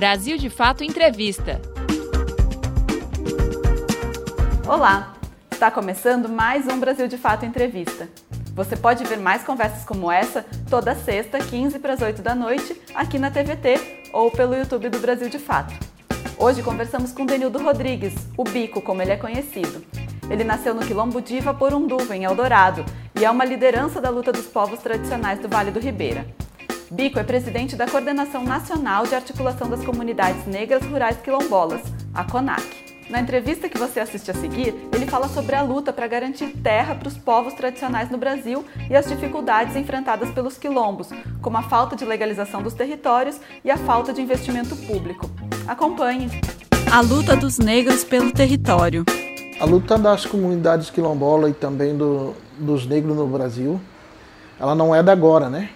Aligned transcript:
Brasil 0.00 0.38
de 0.38 0.48
Fato 0.48 0.82
Entrevista. 0.82 1.60
Olá, 4.66 5.12
está 5.52 5.70
começando 5.70 6.26
mais 6.26 6.66
um 6.66 6.80
Brasil 6.80 7.06
de 7.06 7.18
Fato 7.18 7.44
Entrevista. 7.44 8.08
Você 8.54 8.78
pode 8.78 9.04
ver 9.04 9.18
mais 9.18 9.44
conversas 9.44 9.84
como 9.84 10.10
essa 10.10 10.46
toda 10.70 10.94
sexta, 10.94 11.38
15 11.38 11.78
para 11.80 11.92
as 11.92 12.00
8 12.00 12.22
da 12.22 12.34
noite, 12.34 12.80
aqui 12.94 13.18
na 13.18 13.30
TVT 13.30 14.08
ou 14.10 14.30
pelo 14.30 14.56
YouTube 14.56 14.88
do 14.88 15.00
Brasil 15.00 15.28
de 15.28 15.38
Fato. 15.38 15.74
Hoje 16.38 16.62
conversamos 16.62 17.12
com 17.12 17.26
Denildo 17.26 17.62
Rodrigues, 17.62 18.14
o 18.38 18.44
Bico, 18.44 18.80
como 18.80 19.02
ele 19.02 19.12
é 19.12 19.18
conhecido. 19.18 19.84
Ele 20.30 20.44
nasceu 20.44 20.72
no 20.72 20.80
Quilombo 20.80 21.20
de 21.20 21.36
Ivaporunduva, 21.36 22.16
em 22.16 22.24
Eldorado, 22.24 22.86
e 23.14 23.22
é 23.22 23.30
uma 23.30 23.44
liderança 23.44 24.00
da 24.00 24.08
luta 24.08 24.32
dos 24.32 24.46
povos 24.46 24.80
tradicionais 24.80 25.40
do 25.40 25.48
Vale 25.48 25.70
do 25.70 25.78
Ribeira. 25.78 26.26
Bico 26.92 27.20
é 27.20 27.22
presidente 27.22 27.76
da 27.76 27.86
Coordenação 27.86 28.42
Nacional 28.42 29.06
de 29.06 29.14
Articulação 29.14 29.70
das 29.70 29.84
Comunidades 29.84 30.44
Negras 30.44 30.84
Rurais 30.84 31.16
Quilombolas, 31.18 31.80
a 32.12 32.24
CONAC. 32.24 32.64
Na 33.08 33.20
entrevista 33.20 33.68
que 33.68 33.78
você 33.78 34.00
assiste 34.00 34.28
a 34.28 34.34
seguir, 34.34 34.74
ele 34.92 35.06
fala 35.06 35.28
sobre 35.28 35.54
a 35.54 35.62
luta 35.62 35.92
para 35.92 36.08
garantir 36.08 36.48
terra 36.64 36.96
para 36.96 37.06
os 37.06 37.16
povos 37.16 37.54
tradicionais 37.54 38.10
no 38.10 38.18
Brasil 38.18 38.64
e 38.90 38.96
as 38.96 39.06
dificuldades 39.06 39.76
enfrentadas 39.76 40.32
pelos 40.32 40.58
quilombos, 40.58 41.10
como 41.40 41.56
a 41.56 41.62
falta 41.62 41.94
de 41.94 42.04
legalização 42.04 42.60
dos 42.60 42.74
territórios 42.74 43.38
e 43.64 43.70
a 43.70 43.76
falta 43.76 44.12
de 44.12 44.20
investimento 44.20 44.74
público. 44.74 45.30
Acompanhe. 45.68 46.28
A 46.90 47.00
luta 47.00 47.36
dos 47.36 47.60
negros 47.60 48.02
pelo 48.02 48.32
território. 48.32 49.04
A 49.60 49.64
luta 49.64 49.96
das 49.96 50.26
comunidades 50.26 50.90
quilombolas 50.90 51.52
e 51.52 51.54
também 51.54 51.96
do, 51.96 52.34
dos 52.58 52.84
negros 52.84 53.16
no 53.16 53.28
Brasil, 53.28 53.80
ela 54.58 54.74
não 54.74 54.92
é 54.92 55.04
da 55.04 55.12
agora, 55.12 55.48
né? 55.48 55.70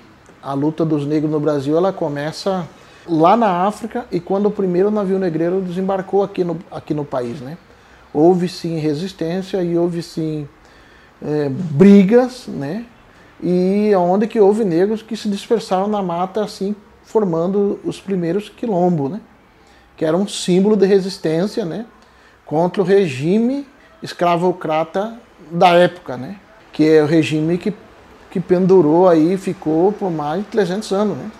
A 0.45 0.53
luta 0.53 0.85
dos 0.85 1.07
negros 1.07 1.33
no 1.33 1.41
Brasil, 1.41 1.75
ela 1.75 1.91
começa 1.91 2.69
lá 3.09 3.35
na 3.35 3.67
África 3.67 4.05
e 4.13 4.21
quando 4.21 4.47
o 4.47 4.51
primeiro 4.51 4.91
navio 4.91 5.19
negreiro 5.19 5.63
desembarcou 5.63 6.23
aqui 6.23 6.45
no, 6.45 6.59
aqui 6.71 6.93
no 6.93 7.03
país, 7.03 7.41
né? 7.41 7.57
Houve 8.13 8.47
sim 8.47 8.79
resistência 8.79 9.63
e 9.63 9.79
houve 9.79 10.03
sim 10.03 10.47
é, 11.25 11.49
brigas, 11.49 12.45
né? 12.47 12.85
E 13.43 13.91
onde 13.97 14.27
que 14.27 14.39
houve 14.39 14.65
negros 14.65 15.01
que 15.01 15.17
se 15.17 15.31
dispersaram 15.31 15.89
na 15.89 16.03
mata, 16.03 16.45
assim, 16.45 16.77
formando 17.05 17.81
os 17.83 17.99
primeiros 17.99 18.51
quilombos, 18.51 19.13
né? 19.13 19.21
Que 19.97 20.05
era 20.05 20.17
um 20.17 20.29
símbolo 20.29 20.77
de 20.77 20.85
resistência, 20.85 21.65
né? 21.65 21.87
Contra 22.45 22.83
o 22.83 22.85
regime 22.85 23.67
escravocrata 24.03 25.19
da 25.51 25.71
época, 25.71 26.19
né? 26.19 26.37
Que 26.71 26.89
é 26.89 27.03
o 27.03 27.07
regime 27.07 27.57
que, 27.57 27.73
que 28.35 28.41
pendurou 28.41 29.09
aí, 29.09 29.37
ficou 29.37 29.93
por 29.93 30.11
mais 30.11 30.43
de 30.43 30.49
300 30.49 30.91
anos, 30.91 31.17
né? 31.17 31.31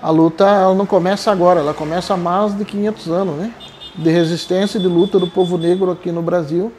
A 0.00 0.08
luta 0.08 0.44
ela 0.44 0.72
não 0.72 0.86
começa 0.86 1.32
agora, 1.32 1.58
ela 1.58 1.74
começa 1.74 2.14
há 2.14 2.16
mais 2.16 2.56
de 2.56 2.64
500 2.64 3.08
anos, 3.08 3.34
né? 3.34 3.52
De 3.96 4.08
resistência 4.08 4.78
e 4.78 4.80
de 4.80 4.86
luta 4.86 5.18
do 5.18 5.26
povo 5.26 5.58
negro 5.58 5.90
aqui 5.90 6.12
no 6.12 6.22
Brasil 6.22 6.72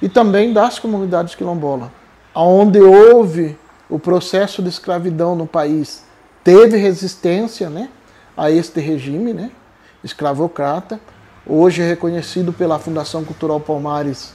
e 0.00 0.08
também 0.08 0.54
das 0.54 0.78
comunidades 0.78 1.34
quilombolas. 1.34 1.90
Onde 2.34 2.80
houve 2.80 3.54
o 3.86 3.98
processo 3.98 4.62
de 4.62 4.70
escravidão 4.70 5.36
no 5.36 5.46
país, 5.46 6.06
teve 6.42 6.78
resistência, 6.78 7.68
né? 7.68 7.90
A 8.34 8.50
este 8.50 8.80
regime, 8.80 9.34
né? 9.34 9.50
Escravocrata. 10.02 10.98
Hoje 11.46 11.82
é 11.82 11.86
reconhecido 11.86 12.50
pela 12.50 12.78
Fundação 12.78 13.24
Cultural 13.24 13.60
Palmares 13.60 14.32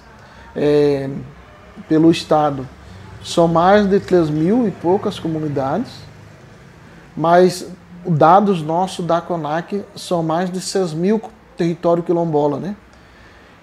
é, 0.55 1.09
pelo 1.89 2.11
Estado. 2.11 2.76
São 3.23 3.47
mais 3.47 3.87
de 3.87 3.99
3 3.99 4.29
mil 4.29 4.67
e 4.67 4.71
poucas 4.71 5.19
comunidades, 5.19 5.91
mas 7.15 7.67
dados 8.05 8.61
nossos 8.61 9.05
da 9.05 9.19
CONAC 9.19 9.83
são 9.95 10.23
mais 10.23 10.49
de 10.51 10.61
6 10.61 10.93
mil 10.93 11.21
território 11.57 12.03
quilombola, 12.03 12.59
né? 12.59 12.75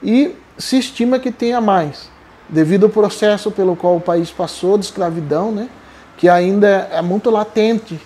E 0.03 0.37
se 0.59 0.79
estima 0.79 1.19
que 1.19 1.33
tenha 1.33 1.61
mais, 1.61 2.11
devido 2.49 2.85
ao 2.85 2.91
processo 2.91 3.51
pelo 3.51 3.75
qual 3.75 3.97
o 3.97 4.01
país 4.01 4.31
passou 4.31 4.77
de 4.77 4.85
escravidão, 4.85 5.51
né? 5.51 5.69
Que 6.17 6.29
ainda 6.29 6.89
é 6.93 7.01
muito 7.01 7.31
latente 7.31 7.99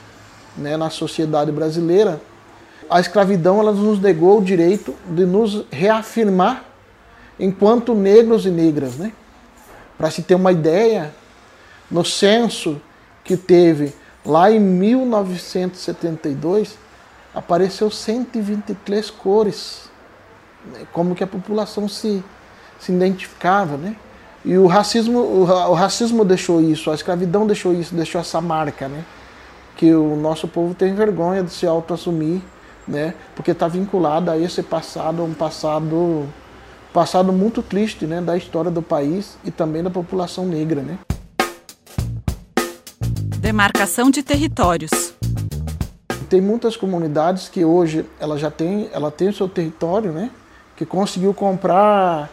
né, 0.57 0.77
na 0.77 0.91
sociedade 0.91 1.53
brasileira. 1.53 2.21
A 2.89 3.01
escravidão 3.01 3.61
ela 3.61 3.73
nos 3.73 4.01
negou 4.01 4.39
o 4.39 4.45
direito 4.45 4.95
de 5.07 5.27
nos 5.27 5.65
reafirmar 5.71 6.65
enquanto 7.39 7.95
negros 7.95 8.47
e 8.47 8.51
negras. 8.51 8.97
Né? 8.97 9.13
Para 9.97 10.11
se 10.11 10.23
ter 10.23 10.35
uma 10.35 10.53
ideia, 10.53 11.13
no 11.91 12.05
censo 12.05 12.81
que 13.25 13.37
teve 13.37 13.93
lá 14.25 14.51
em 14.51 14.59
1972, 14.61 16.79
apareceu 17.35 17.91
123 17.91 19.11
cores, 19.11 19.91
né? 20.73 20.87
como 20.93 21.15
que 21.15 21.25
a 21.25 21.27
população 21.27 21.89
se, 21.89 22.23
se 22.79 22.93
identificava. 22.93 23.77
Né? 23.77 23.97
E 24.45 24.57
o 24.59 24.67
racismo, 24.67 25.19
o, 25.19 25.75
racismo 25.75 26.25
deixou 26.25 26.61
isso, 26.61 26.91
a 26.91 26.95
escravidão 26.95 27.47
deixou 27.47 27.73
isso, 27.73 27.95
deixou 27.95 28.21
essa 28.21 28.41
marca, 28.41 28.89
né? 28.89 29.05
que 29.77 29.95
o 29.95 30.17
nosso 30.17 30.49
povo 30.49 30.75
tem 30.75 30.93
vergonha 30.95 31.43
de 31.43 31.51
se 31.51 31.67
auto-assumir, 31.67 32.43
né? 32.87 33.15
porque 33.35 33.53
está 33.53 33.67
vinculado 33.69 34.31
a 34.31 34.37
esse 34.37 34.63
passado, 34.63 35.23
um 35.23 35.33
passado 35.33 36.29
passado 36.93 37.33
muito 37.33 37.63
triste 37.63 38.07
né, 38.07 38.21
da 38.21 38.37
história 38.37 38.71
do 38.71 38.83
país 38.83 39.39
e 39.45 39.51
também 39.51 39.83
da 39.83 39.91
população 39.91 40.47
negra. 40.47 40.83
Né? 40.83 40.99
Demarcação 43.41 44.11
de 44.11 44.21
territórios. 44.21 45.15
Tem 46.29 46.41
muitas 46.41 46.77
comunidades 46.77 47.49
que 47.49 47.65
hoje 47.65 48.05
ela 48.19 48.37
já 48.37 48.51
tem, 48.51 48.91
ela 48.93 49.13
tem 49.13 49.29
o 49.29 49.33
seu 49.33 49.49
território, 49.49 50.11
né, 50.11 50.31
que 50.77 50.85
conseguiu 50.85 51.33
comprar 51.33 52.29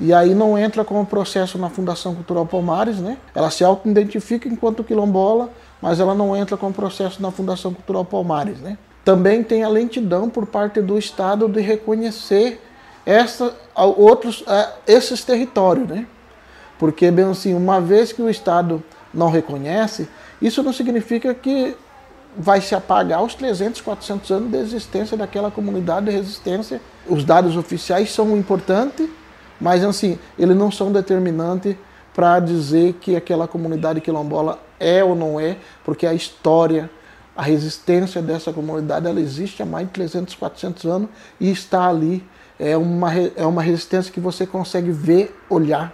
e 0.00 0.14
aí 0.14 0.34
não 0.34 0.58
entra 0.58 0.82
com 0.82 1.00
o 1.00 1.06
processo 1.06 1.58
na 1.58 1.68
Fundação 1.68 2.14
Cultural 2.14 2.46
Palmares, 2.46 2.98
né? 2.98 3.16
Ela 3.34 3.50
se 3.50 3.64
auto-identifica 3.64 4.48
enquanto 4.48 4.82
quilombola, 4.82 5.50
mas 5.80 6.00
ela 6.00 6.14
não 6.14 6.36
entra 6.36 6.56
com 6.56 6.68
o 6.68 6.72
processo 6.72 7.20
na 7.22 7.30
Fundação 7.30 7.72
Cultural 7.72 8.04
Palmares, 8.04 8.58
né? 8.58 8.76
Também 9.04 9.42
tem 9.42 9.62
a 9.62 9.68
lentidão 9.68 10.28
por 10.28 10.46
parte 10.46 10.80
do 10.80 10.98
Estado 10.98 11.48
de 11.48 11.60
reconhecer 11.60 12.60
essa, 13.06 13.54
outros, 13.74 14.42
é, 14.46 14.68
esses 14.86 15.22
territórios, 15.22 15.88
né? 15.88 16.06
Porque, 16.78 17.10
bem 17.10 17.26
assim, 17.26 17.54
uma 17.54 17.80
vez 17.80 18.12
que 18.12 18.20
o 18.20 18.28
Estado 18.28 18.82
não 19.14 19.30
reconhece, 19.30 20.08
isso 20.46 20.62
não 20.62 20.72
significa 20.72 21.34
que 21.34 21.76
vai 22.38 22.60
se 22.60 22.74
apagar 22.74 23.22
os 23.22 23.34
300, 23.34 23.80
400 23.80 24.30
anos 24.30 24.50
de 24.50 24.58
existência 24.58 25.16
daquela 25.16 25.50
comunidade 25.50 26.06
de 26.06 26.12
resistência. 26.12 26.80
Os 27.08 27.24
dados 27.24 27.56
oficiais 27.56 28.12
são 28.12 28.36
importantes, 28.36 29.08
mas 29.60 29.82
assim, 29.82 30.18
eles 30.38 30.56
não 30.56 30.70
são 30.70 30.92
determinantes 30.92 31.76
para 32.14 32.38
dizer 32.40 32.94
que 32.94 33.16
aquela 33.16 33.48
comunidade 33.48 34.00
quilombola 34.00 34.60
é 34.78 35.02
ou 35.02 35.14
não 35.14 35.40
é, 35.40 35.56
porque 35.84 36.06
a 36.06 36.14
história, 36.14 36.90
a 37.34 37.42
resistência 37.42 38.22
dessa 38.22 38.52
comunidade, 38.52 39.06
ela 39.06 39.20
existe 39.20 39.62
há 39.62 39.66
mais 39.66 39.86
de 39.86 39.92
300, 39.94 40.34
400 40.34 40.84
anos 40.84 41.08
e 41.40 41.50
está 41.50 41.88
ali 41.88 42.26
é 42.58 42.76
uma, 42.76 43.12
é 43.14 43.44
uma 43.44 43.62
resistência 43.62 44.12
que 44.12 44.20
você 44.20 44.46
consegue 44.46 44.90
ver, 44.90 45.38
olhar, 45.48 45.92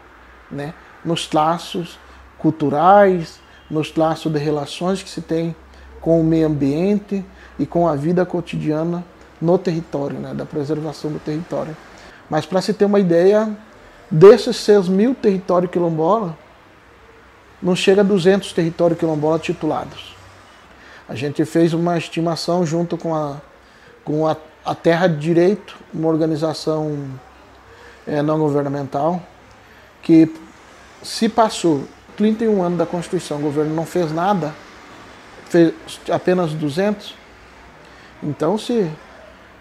né? 0.50 0.72
nos 1.04 1.26
traços 1.26 1.98
culturais, 2.38 3.40
nos 3.72 3.90
traços 3.90 4.30
de 4.30 4.38
relações 4.38 5.02
que 5.02 5.10
se 5.10 5.20
tem 5.20 5.56
com 6.00 6.20
o 6.20 6.24
meio 6.24 6.46
ambiente 6.46 7.24
e 7.58 7.66
com 7.66 7.88
a 7.88 7.96
vida 7.96 8.24
cotidiana 8.24 9.04
no 9.40 9.58
território, 9.58 10.20
né? 10.20 10.32
da 10.32 10.46
preservação 10.46 11.10
do 11.10 11.18
território. 11.18 11.76
Mas 12.30 12.46
para 12.46 12.60
se 12.60 12.72
ter 12.72 12.84
uma 12.84 13.00
ideia, 13.00 13.50
desses 14.08 14.56
6 14.58 14.88
mil 14.88 15.14
territórios 15.14 15.70
quilombola, 15.72 16.38
não 17.60 17.74
chega 17.74 18.02
a 18.02 18.04
200 18.04 18.52
territórios 18.52 18.98
quilombola 18.98 19.38
titulados. 19.40 20.14
A 21.08 21.16
gente 21.16 21.44
fez 21.44 21.72
uma 21.72 21.98
estimação 21.98 22.64
junto 22.64 22.96
com 22.96 23.14
a, 23.14 23.40
com 24.04 24.26
a 24.26 24.36
a 24.64 24.74
Terra 24.74 25.08
de 25.08 25.16
Direito, 25.16 25.76
uma 25.92 26.08
organização 26.08 27.10
é, 28.06 28.22
não 28.22 28.38
governamental, 28.38 29.20
que 30.02 30.32
se 31.02 31.28
passou 31.28 31.84
31 32.16 32.62
anos 32.62 32.78
da 32.78 32.86
Constituição, 32.86 33.38
o 33.38 33.40
governo 33.40 33.74
não 33.74 33.86
fez 33.86 34.12
nada, 34.12 34.54
fez 35.46 35.72
apenas 36.10 36.52
200, 36.52 37.14
então 38.22 38.56
se 38.56 38.90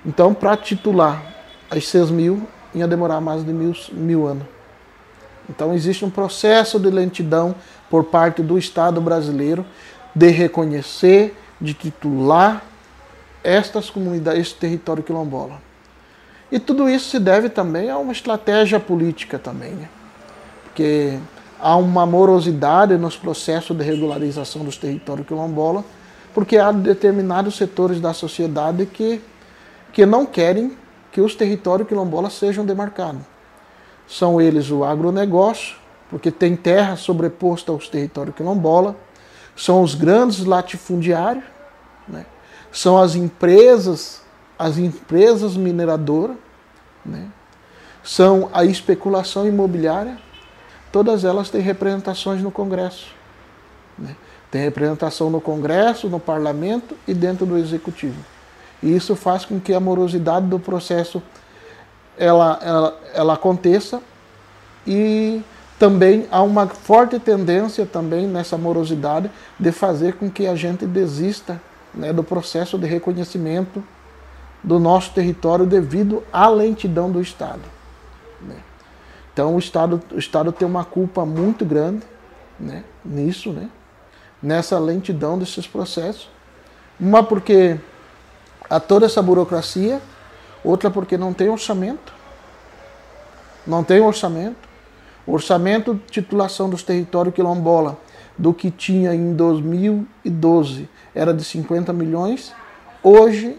então 0.05 0.33
para 0.33 0.57
titular 0.57 1.21
as 1.69 1.87
6 1.87 2.09
mil 2.11 2.47
ia 2.73 2.87
demorar 2.87 3.21
mais 3.21 3.45
de 3.45 3.51
mil, 3.51 3.73
mil 3.91 4.27
anos. 4.27 4.45
Então 5.49 5.73
existe 5.73 6.05
um 6.05 6.09
processo 6.09 6.79
de 6.79 6.89
lentidão 6.89 7.55
por 7.89 8.05
parte 8.05 8.41
do 8.41 8.57
Estado 8.57 9.01
brasileiro 9.01 9.65
de 10.15 10.29
reconhecer, 10.29 11.37
de 11.59 11.73
titular 11.73 12.63
estas 13.43 13.89
comunidades, 13.89 14.41
este 14.41 14.55
território 14.55 15.03
quilombola. 15.03 15.61
E 16.51 16.59
tudo 16.59 16.89
isso 16.89 17.09
se 17.09 17.19
deve 17.19 17.49
também 17.49 17.89
a 17.89 17.97
uma 17.97 18.11
estratégia 18.11 18.79
política 18.79 19.39
também, 19.39 19.71
né? 19.71 19.89
porque 20.63 21.17
há 21.61 21.75
uma 21.75 22.05
morosidade 22.05 22.97
nos 22.97 23.15
processos 23.15 23.77
de 23.77 23.83
regularização 23.83 24.63
dos 24.63 24.77
territórios 24.77 25.27
quilombola, 25.27 25.83
porque 26.33 26.57
há 26.57 26.71
determinados 26.71 27.55
setores 27.55 27.99
da 28.01 28.13
sociedade 28.13 28.85
que 28.85 29.21
que 29.91 30.05
não 30.05 30.25
querem 30.25 30.77
que 31.11 31.21
os 31.21 31.35
territórios 31.35 31.87
quilombolas 31.87 32.33
sejam 32.33 32.65
demarcados. 32.65 33.21
São 34.07 34.39
eles 34.39 34.71
o 34.71 34.83
agronegócio, 34.83 35.75
porque 36.09 36.31
tem 36.31 36.55
terra 36.55 36.95
sobreposta 36.95 37.71
aos 37.71 37.87
territórios 37.87 38.35
quilombola, 38.35 38.95
são 39.55 39.81
os 39.81 39.95
grandes 39.95 40.45
latifundiários, 40.45 41.43
né? 42.07 42.25
são 42.71 42.97
as 42.97 43.15
empresas, 43.15 44.21
as 44.57 44.77
empresas 44.77 45.55
mineradoras, 45.57 46.37
né? 47.05 47.27
são 48.03 48.49
a 48.53 48.63
especulação 48.65 49.45
imobiliária, 49.47 50.17
todas 50.91 51.23
elas 51.23 51.49
têm 51.49 51.61
representações 51.61 52.41
no 52.41 52.51
Congresso. 52.51 53.07
Né? 53.97 54.15
Tem 54.49 54.61
representação 54.61 55.29
no 55.29 55.39
Congresso, 55.39 56.09
no 56.09 56.19
Parlamento 56.19 56.95
e 57.07 57.13
dentro 57.13 57.45
do 57.45 57.57
Executivo. 57.57 58.19
E 58.83 58.93
isso 58.93 59.15
faz 59.15 59.45
com 59.45 59.59
que 59.59 59.73
a 59.73 59.79
morosidade 59.79 60.47
do 60.47 60.59
processo 60.59 61.21
ela, 62.17 62.59
ela, 62.61 62.99
ela 63.13 63.33
aconteça 63.33 64.01
e 64.85 65.41
também 65.79 66.27
há 66.31 66.41
uma 66.43 66.67
forte 66.67 67.17
tendência 67.19 67.85
também 67.85 68.27
nessa 68.27 68.57
morosidade 68.57 69.31
de 69.59 69.71
fazer 69.71 70.13
com 70.13 70.29
que 70.29 70.45
a 70.45 70.55
gente 70.55 70.85
desista 70.85 71.61
né, 71.93 72.11
do 72.11 72.23
processo 72.23 72.77
de 72.77 72.85
reconhecimento 72.85 73.83
do 74.63 74.79
nosso 74.79 75.11
território 75.11 75.65
devido 75.65 76.23
à 76.31 76.47
lentidão 76.47 77.09
do 77.09 77.21
Estado. 77.21 77.61
Então 79.33 79.55
o 79.55 79.59
Estado, 79.59 80.01
o 80.11 80.19
Estado 80.19 80.51
tem 80.51 80.67
uma 80.67 80.83
culpa 80.83 81.25
muito 81.25 81.63
grande 81.63 82.03
né, 82.59 82.83
nisso, 83.03 83.51
né, 83.51 83.69
nessa 84.41 84.77
lentidão 84.77 85.37
desses 85.37 85.67
processos. 85.67 86.29
Uma 86.99 87.23
porque 87.23 87.79
há 88.69 88.79
toda 88.79 89.05
essa 89.05 89.21
burocracia, 89.21 90.01
outra 90.63 90.89
porque 90.89 91.17
não 91.17 91.33
tem 91.33 91.49
orçamento. 91.49 92.13
Não 93.65 93.83
tem 93.83 94.01
orçamento. 94.01 94.69
Orçamento 95.25 95.95
de 95.95 96.01
titulação 96.11 96.69
dos 96.69 96.83
territórios 96.83 97.33
quilombola 97.33 97.97
do 98.37 98.53
que 98.53 98.71
tinha 98.71 99.13
em 99.13 99.33
2012 99.33 100.89
era 101.13 101.33
de 101.33 101.43
50 101.43 101.93
milhões. 101.93 102.53
Hoje, 103.03 103.57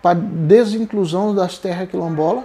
para 0.00 0.18
desinclusão 0.18 1.34
das 1.34 1.58
terras 1.58 1.88
quilombola, 1.88 2.44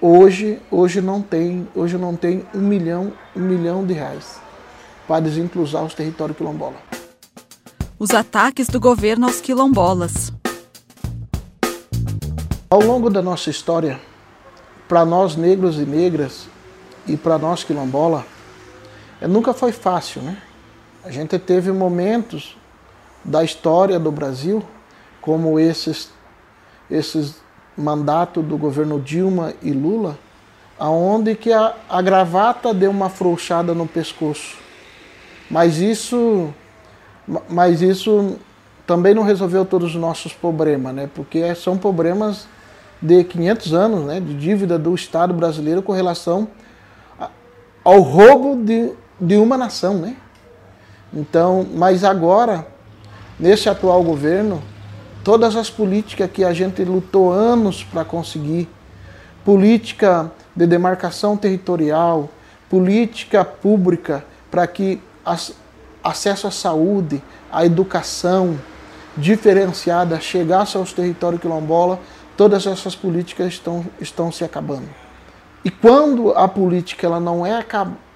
hoje, 0.00 0.60
hoje 0.70 1.00
não 1.00 1.20
tem, 1.20 1.68
hoje 1.74 1.98
não 1.98 2.16
tem 2.16 2.44
um 2.54 2.60
milhão, 2.60 3.12
um 3.36 3.40
milhão 3.40 3.84
de 3.84 3.92
reais 3.92 4.40
para 5.06 5.20
desinclusar 5.20 5.84
os 5.84 5.94
territórios 5.94 6.36
quilombola. 6.36 6.76
Os 7.98 8.10
ataques 8.10 8.68
do 8.68 8.80
governo 8.80 9.26
aos 9.26 9.40
quilombolas. 9.40 10.32
Ao 12.70 12.80
longo 12.80 13.10
da 13.10 13.20
nossa 13.20 13.50
história, 13.50 14.00
para 14.88 15.04
nós 15.04 15.36
negros 15.36 15.76
e 15.76 15.84
negras 15.84 16.48
e 17.06 17.16
para 17.16 17.36
nós 17.36 17.64
quilombola, 17.64 18.24
é, 19.20 19.26
nunca 19.26 19.52
foi 19.52 19.72
fácil, 19.72 20.22
né? 20.22 20.40
A 21.04 21.10
gente 21.10 21.38
teve 21.38 21.72
momentos 21.72 22.56
da 23.24 23.42
história 23.44 23.98
do 23.98 24.10
Brasil, 24.10 24.62
como 25.20 25.58
esses, 25.58 26.10
esses 26.90 27.34
mandatos 27.80 28.44
do 28.44 28.56
governo 28.56 29.00
Dilma 29.00 29.54
e 29.62 29.72
Lula, 29.72 30.18
aonde 30.78 31.34
que 31.34 31.52
a, 31.52 31.74
a 31.88 32.00
gravata 32.00 32.72
deu 32.72 32.90
uma 32.90 33.08
frouxada 33.08 33.74
no 33.74 33.86
pescoço. 33.86 34.56
Mas 35.50 35.78
isso, 35.78 36.52
mas 37.48 37.82
isso 37.82 38.38
também 38.86 39.14
não 39.14 39.22
resolveu 39.22 39.64
todos 39.64 39.94
os 39.94 40.00
nossos 40.00 40.32
problemas, 40.32 40.94
né? 40.94 41.10
Porque 41.14 41.54
são 41.54 41.76
problemas 41.76 42.46
de 43.00 43.24
500 43.24 43.74
anos 43.74 44.04
né, 44.04 44.20
de 44.20 44.34
dívida 44.34 44.78
do 44.78 44.94
Estado 44.94 45.32
brasileiro 45.32 45.82
com 45.82 45.92
relação 45.92 46.48
ao 47.82 48.00
roubo 48.00 48.62
de, 48.62 48.92
de 49.20 49.36
uma 49.36 49.56
nação. 49.56 49.94
Né? 49.94 50.16
Então, 51.12 51.66
mas 51.74 52.04
agora, 52.04 52.66
nesse 53.38 53.68
atual 53.68 54.02
governo, 54.02 54.62
todas 55.30 55.54
as 55.54 55.70
políticas 55.70 56.28
que 56.28 56.42
a 56.42 56.52
gente 56.52 56.82
lutou 56.82 57.32
anos 57.32 57.84
para 57.84 58.04
conseguir, 58.04 58.68
política 59.44 60.28
de 60.56 60.66
demarcação 60.66 61.36
territorial, 61.36 62.28
política 62.68 63.44
pública 63.44 64.24
para 64.50 64.66
que 64.66 65.00
as, 65.24 65.54
acesso 66.02 66.48
à 66.48 66.50
saúde, 66.50 67.22
à 67.48 67.64
educação 67.64 68.58
diferenciada 69.16 70.18
chegasse 70.18 70.76
aos 70.76 70.92
territórios 70.92 71.40
quilombola, 71.40 72.00
todas 72.36 72.66
essas 72.66 72.96
políticas 72.96 73.52
estão, 73.52 73.86
estão 74.00 74.32
se 74.32 74.42
acabando. 74.42 74.88
E 75.64 75.70
quando 75.70 76.32
a 76.32 76.48
política 76.48 77.06
ela 77.06 77.20
não, 77.20 77.46
é, 77.46 77.64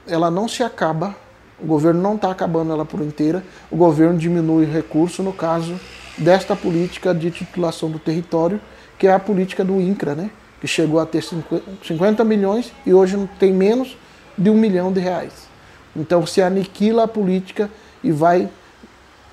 ela 0.09 0.33
não 0.33 0.49
se 0.49 0.65
acaba, 0.65 1.15
o 1.63 1.67
governo 1.67 2.03
não 2.03 2.17
está 2.17 2.33
acabando 2.33 2.73
ela 2.73 2.85
por 2.85 3.01
inteira, 3.01 3.45
o 3.71 3.77
governo 3.77 4.19
diminui 4.19 4.65
o 4.65 4.69
recurso, 4.73 5.23
no 5.23 5.33
caso 5.33 5.79
desta 6.17 6.55
política 6.55 7.15
de 7.15 7.31
titulação 7.31 7.91
do 7.91 7.99
território, 7.99 8.61
que 8.99 9.07
é 9.07 9.13
a 9.13 9.19
política 9.19 9.65
do 9.65 9.81
INCRA, 9.81 10.15
né? 10.15 10.31
que 10.61 10.67
chegou 10.67 10.99
a 10.99 11.07
ter 11.07 11.23
50 11.23 12.25
milhões 12.25 12.73
e 12.87 12.95
hoje 12.95 13.29
tem 13.39 13.53
menos 13.53 13.97
de 14.37 14.49
um 14.49 14.55
milhão 14.55 14.93
de 14.93 15.01
reais. 15.01 15.47
Então 15.95 16.27
se 16.27 16.41
aniquila 16.41 17.05
a 17.05 17.09
política 17.09 17.71
e 18.03 18.11
vai 18.11 18.49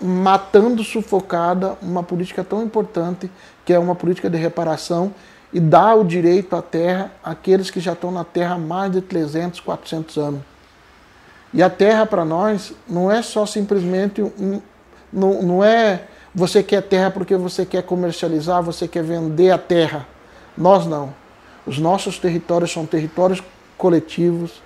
matando 0.02 0.84
sufocada 0.84 1.78
uma 1.82 2.04
política 2.04 2.44
tão 2.44 2.64
importante, 2.64 3.32
que 3.64 3.72
é 3.72 3.80
uma 3.80 3.96
política 3.96 4.30
de 4.30 4.38
reparação 4.38 5.14
e 5.54 5.60
dá 5.60 5.94
o 5.94 6.04
direito 6.04 6.56
à 6.56 6.62
terra 6.62 7.12
àqueles 7.24 7.70
que 7.70 7.80
já 7.80 7.94
estão 7.94 8.12
na 8.12 8.24
terra 8.24 8.56
há 8.56 8.58
mais 8.58 8.92
de 8.92 9.02
300, 9.02 9.60
400 9.60 10.18
anos. 10.18 10.42
E 11.54 11.62
a 11.62 11.70
terra 11.70 12.06
para 12.06 12.24
nós 12.24 12.74
não 12.88 13.12
é 13.12 13.22
só 13.22 13.46
simplesmente 13.46 14.22
um, 14.22 14.62
não, 15.12 15.42
não 15.42 15.64
é 15.64 16.08
você 16.34 16.64
quer 16.64 16.82
terra 16.82 17.12
porque 17.12 17.36
você 17.36 17.66
quer 17.66 17.84
comercializar, 17.84 18.64
você 18.64 18.88
quer 18.88 19.04
vender 19.04 19.52
a 19.52 19.58
terra. 19.58 20.08
Nós 20.58 20.86
não. 20.86 21.14
Os 21.66 21.78
nossos 21.78 22.18
territórios 22.18 22.72
são 22.72 22.86
territórios 22.86 23.44
coletivos, 23.78 24.62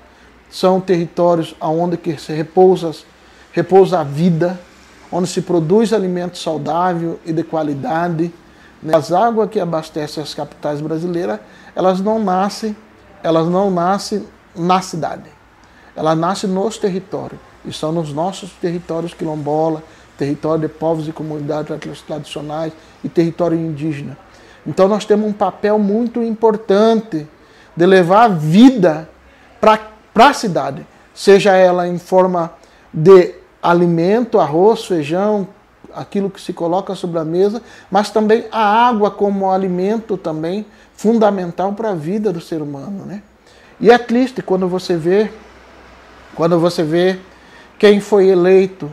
são 0.50 0.80
territórios 0.80 1.56
onde 1.60 1.98
que 1.98 2.18
se 2.18 2.32
repousa, 2.34 2.92
repousa 3.52 4.00
a 4.00 4.04
vida, 4.04 4.60
onde 5.12 5.28
se 5.28 5.42
produz 5.42 5.92
alimento 5.92 6.38
saudável 6.38 7.20
e 7.26 7.34
de 7.34 7.44
qualidade. 7.44 8.32
Né? 8.82 8.96
As 8.96 9.12
águas 9.12 9.50
que 9.50 9.60
abastecem 9.60 10.22
as 10.22 10.34
capitais 10.34 10.82
brasileiras, 10.82 11.40
elas 11.76 12.00
não 12.00 12.24
nascem, 12.24 12.76
elas 13.24 13.48
não 13.48 13.72
nascem 13.72 14.26
na 14.56 14.82
cidade. 14.82 15.30
Elas 15.96 16.18
nascem 16.18 16.50
nos 16.50 16.78
territórios. 16.78 17.40
E 17.66 17.74
são 17.74 17.92
nos 17.92 18.14
nossos 18.14 18.52
territórios 18.52 19.14
quilombola, 19.14 19.82
território 20.18 20.68
de 20.68 20.74
povos 20.74 21.08
e 21.08 21.12
comunidades 21.12 22.02
tradicionais 22.02 22.74
e 23.04 23.10
território 23.10 23.58
indígena. 23.58 24.18
Então 24.66 24.88
nós 24.88 25.06
temos 25.06 25.28
um 25.28 25.34
papel 25.34 25.78
muito 25.78 26.24
importante 26.24 27.28
de 27.76 27.86
levar 27.86 28.24
a 28.24 28.28
vida 28.28 29.10
para 29.60 29.80
a 30.16 30.34
cidade, 30.34 30.86
seja 31.14 31.56
ela 31.56 31.88
em 31.88 31.98
forma 31.98 32.54
de 32.94 33.36
alimento, 33.62 34.40
arroz, 34.40 34.86
feijão, 34.86 35.48
aquilo 35.94 36.30
que 36.30 36.40
se 36.40 36.54
coloca 36.54 36.94
sobre 36.96 37.20
a 37.20 37.26
mesa, 37.26 37.62
mas 37.90 38.10
também 38.10 38.46
a 38.52 38.88
água 38.88 39.10
como 39.10 39.52
alimento 39.52 40.18
também 40.18 40.66
fundamental 40.96 41.74
para 41.74 41.92
a 41.92 41.96
vida 41.96 42.32
do 42.32 42.42
ser 42.42 42.62
humano, 42.62 43.06
né? 43.06 43.22
E 43.80 43.92
é 43.92 43.98
triste 43.98 44.42
quando 44.42 44.68
você 44.68 44.96
vê 44.96 45.32
quando 46.36 46.60
você 46.60 46.84
vê 46.84 47.18
quem 47.80 48.02
foi 48.02 48.28
eleito 48.28 48.92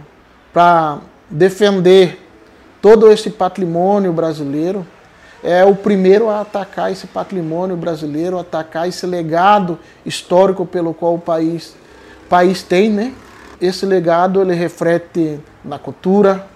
para 0.53 1.01
defender 1.33 2.21
todo 2.81 3.11
esse 3.11 3.31
patrimônio 3.31 4.13
brasileiro, 4.13 4.87
é 5.43 5.65
o 5.65 5.75
primeiro 5.75 6.29
a 6.29 6.43
atacar 6.43 6.93
esse 6.93 7.09
patrimônio 7.09 7.77
brasileiro, 7.77 8.39
atacar 8.39 8.89
esse 8.89 9.07
legado 9.07 9.79
histórico 10.07 10.65
pelo 10.65 10.95
qual 10.95 11.15
o 11.15 11.19
país, 11.19 11.75
país 12.29 12.63
tem, 12.63 12.91
né? 12.91 13.13
esse 13.63 13.87
legado 13.87 14.43
ele 14.43 14.55
reflete 14.55 15.41
na 15.65 15.79
cultura, 15.79 16.47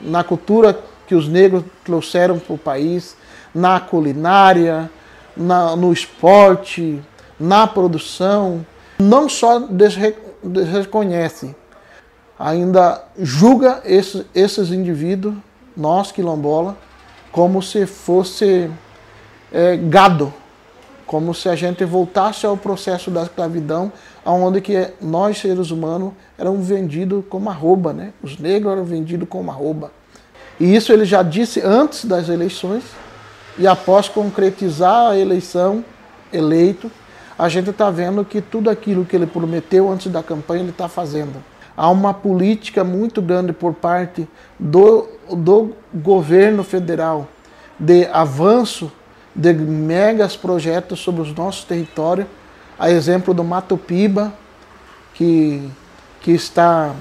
na 0.00 0.22
cultura 0.22 0.78
que 1.06 1.14
os 1.14 1.28
negros 1.28 1.64
trouxeram 1.84 2.38
para 2.38 2.54
o 2.54 2.58
país, 2.58 3.16
na 3.52 3.80
culinária, 3.80 4.88
na, 5.36 5.74
no 5.74 5.92
esporte, 5.92 7.02
na 7.40 7.66
produção. 7.66 8.64
Não 9.00 9.28
só 9.28 9.66
desreconhece, 10.42 11.56
ainda 12.38 13.02
julga 13.18 13.82
esses, 13.84 14.24
esses 14.34 14.70
indivíduos, 14.70 15.34
nós 15.76 16.12
quilombola, 16.12 16.76
como 17.32 17.62
se 17.62 17.86
fosse 17.86 18.70
é, 19.52 19.76
gado, 19.76 20.32
como 21.06 21.34
se 21.34 21.48
a 21.48 21.56
gente 21.56 21.84
voltasse 21.84 22.44
ao 22.46 22.56
processo 22.56 23.10
da 23.10 23.22
escravidão, 23.22 23.90
onde 24.24 24.60
que 24.60 24.88
nós 25.00 25.38
seres 25.38 25.70
humanos 25.70 26.12
eram 26.36 26.60
vendidos 26.60 27.24
como 27.28 27.48
arroba, 27.48 27.92
né? 27.92 28.12
Os 28.22 28.38
negros 28.38 28.72
eram 28.72 28.84
vendidos 28.84 29.28
como 29.28 29.50
arroba. 29.50 29.90
E 30.60 30.74
isso 30.74 30.92
ele 30.92 31.04
já 31.04 31.22
disse 31.22 31.60
antes 31.62 32.04
das 32.04 32.28
eleições, 32.28 32.84
e 33.58 33.66
após 33.66 34.08
concretizar 34.08 35.12
a 35.12 35.18
eleição, 35.18 35.84
eleito, 36.32 36.90
a 37.38 37.48
gente 37.48 37.70
está 37.70 37.90
vendo 37.90 38.24
que 38.24 38.40
tudo 38.40 38.68
aquilo 38.68 39.04
que 39.04 39.16
ele 39.16 39.26
prometeu 39.26 39.90
antes 39.90 40.10
da 40.12 40.22
campanha 40.22 40.62
ele 40.62 40.70
está 40.70 40.88
fazendo. 40.88 41.42
Há 41.80 41.88
uma 41.90 42.12
política 42.12 42.82
muito 42.82 43.22
grande 43.22 43.52
por 43.52 43.72
parte 43.72 44.28
do, 44.58 45.06
do 45.30 45.76
governo 45.94 46.64
federal 46.64 47.28
de 47.78 48.04
avanço 48.06 48.90
de 49.32 49.52
megas 49.52 50.36
projetos 50.36 50.98
sobre 50.98 51.22
os 51.22 51.32
nossos 51.32 51.62
territórios, 51.62 52.26
a 52.76 52.90
exemplo 52.90 53.32
do 53.32 53.44
Mato 53.44 53.76
Piba, 53.76 54.32
que, 55.14 55.70
que, 56.20 56.32
está, 56.32 56.92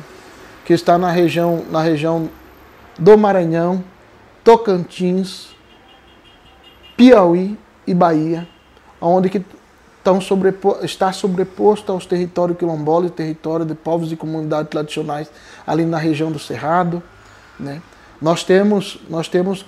que 0.63 0.73
está 0.73 0.95
na 0.95 1.09
região, 1.09 1.65
na 1.71 1.81
região 1.81 2.29
do 2.99 3.17
Maranhão, 3.17 3.83
Tocantins, 4.43 5.55
Piauí 6.95 7.57
e 7.87 7.95
Bahia, 7.95 8.47
onde 9.01 9.27
que 9.27 9.43
estão 10.07 10.21
sobrepo, 10.21 10.77
está 10.83 11.11
sobreposto 11.11 11.91
aos 11.91 12.05
territórios 12.05 12.57
quilombolas 12.57 13.09
e 13.09 13.13
território 13.13 13.65
de 13.65 13.75
povos 13.75 14.09
e 14.09 14.15
comunidades 14.15 14.69
tradicionais 14.69 15.29
ali 15.65 15.83
na 15.83 15.97
região 15.97 16.31
do 16.31 16.39
Cerrado. 16.39 17.03
Né? 17.59 17.81
Nós, 18.21 18.43
temos, 18.43 18.99
nós 19.09 19.27
temos 19.27 19.65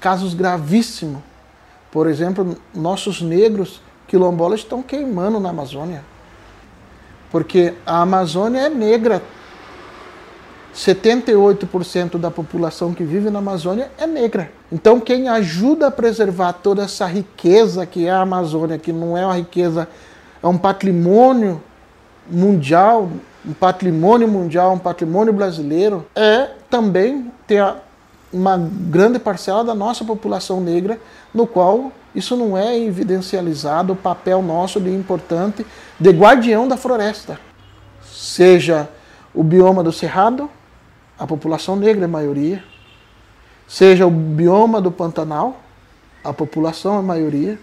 casos 0.00 0.32
gravíssimos. 0.32 1.20
Por 1.92 2.06
exemplo, 2.06 2.56
nossos 2.74 3.20
negros 3.20 3.82
quilombolas 4.08 4.60
estão 4.60 4.82
queimando 4.82 5.38
na 5.38 5.50
Amazônia. 5.50 6.02
Porque 7.30 7.74
a 7.84 8.00
Amazônia 8.00 8.60
é 8.60 8.68
negra. 8.70 9.22
78% 10.76 12.18
da 12.18 12.30
população 12.30 12.92
que 12.92 13.02
vive 13.02 13.30
na 13.30 13.38
Amazônia 13.38 13.90
é 13.96 14.06
negra. 14.06 14.50
Então, 14.70 15.00
quem 15.00 15.26
ajuda 15.26 15.86
a 15.86 15.90
preservar 15.90 16.52
toda 16.52 16.82
essa 16.82 17.06
riqueza 17.06 17.86
que 17.86 18.06
é 18.06 18.10
a 18.10 18.20
Amazônia, 18.20 18.78
que 18.78 18.92
não 18.92 19.16
é 19.16 19.24
uma 19.24 19.36
riqueza, 19.36 19.88
é 20.42 20.46
um 20.46 20.58
patrimônio 20.58 21.62
mundial, 22.30 23.08
um 23.44 23.54
patrimônio 23.54 24.28
mundial, 24.28 24.74
um 24.74 24.78
patrimônio 24.78 25.32
brasileiro, 25.32 26.04
é 26.14 26.50
também 26.68 27.32
ter 27.46 27.64
uma 28.30 28.58
grande 28.58 29.18
parcela 29.18 29.64
da 29.64 29.74
nossa 29.74 30.04
população 30.04 30.60
negra, 30.60 31.00
no 31.32 31.46
qual 31.46 31.90
isso 32.14 32.36
não 32.36 32.56
é 32.56 32.78
evidencializado 32.78 33.94
o 33.94 33.96
papel 33.96 34.42
nosso 34.42 34.78
de 34.78 34.90
importante 34.90 35.64
de 35.98 36.10
guardião 36.10 36.68
da 36.68 36.76
floresta. 36.76 37.38
Seja 38.04 38.88
o 39.34 39.42
bioma 39.42 39.82
do 39.82 39.92
Cerrado, 39.92 40.50
a 41.18 41.26
população 41.26 41.76
negra 41.76 42.04
é 42.04 42.08
maioria, 42.08 42.62
seja 43.66 44.06
o 44.06 44.10
bioma 44.10 44.80
do 44.80 44.90
Pantanal, 44.90 45.60
a 46.22 46.32
população 46.32 46.98
é 46.98 47.02
maioria, 47.02 47.58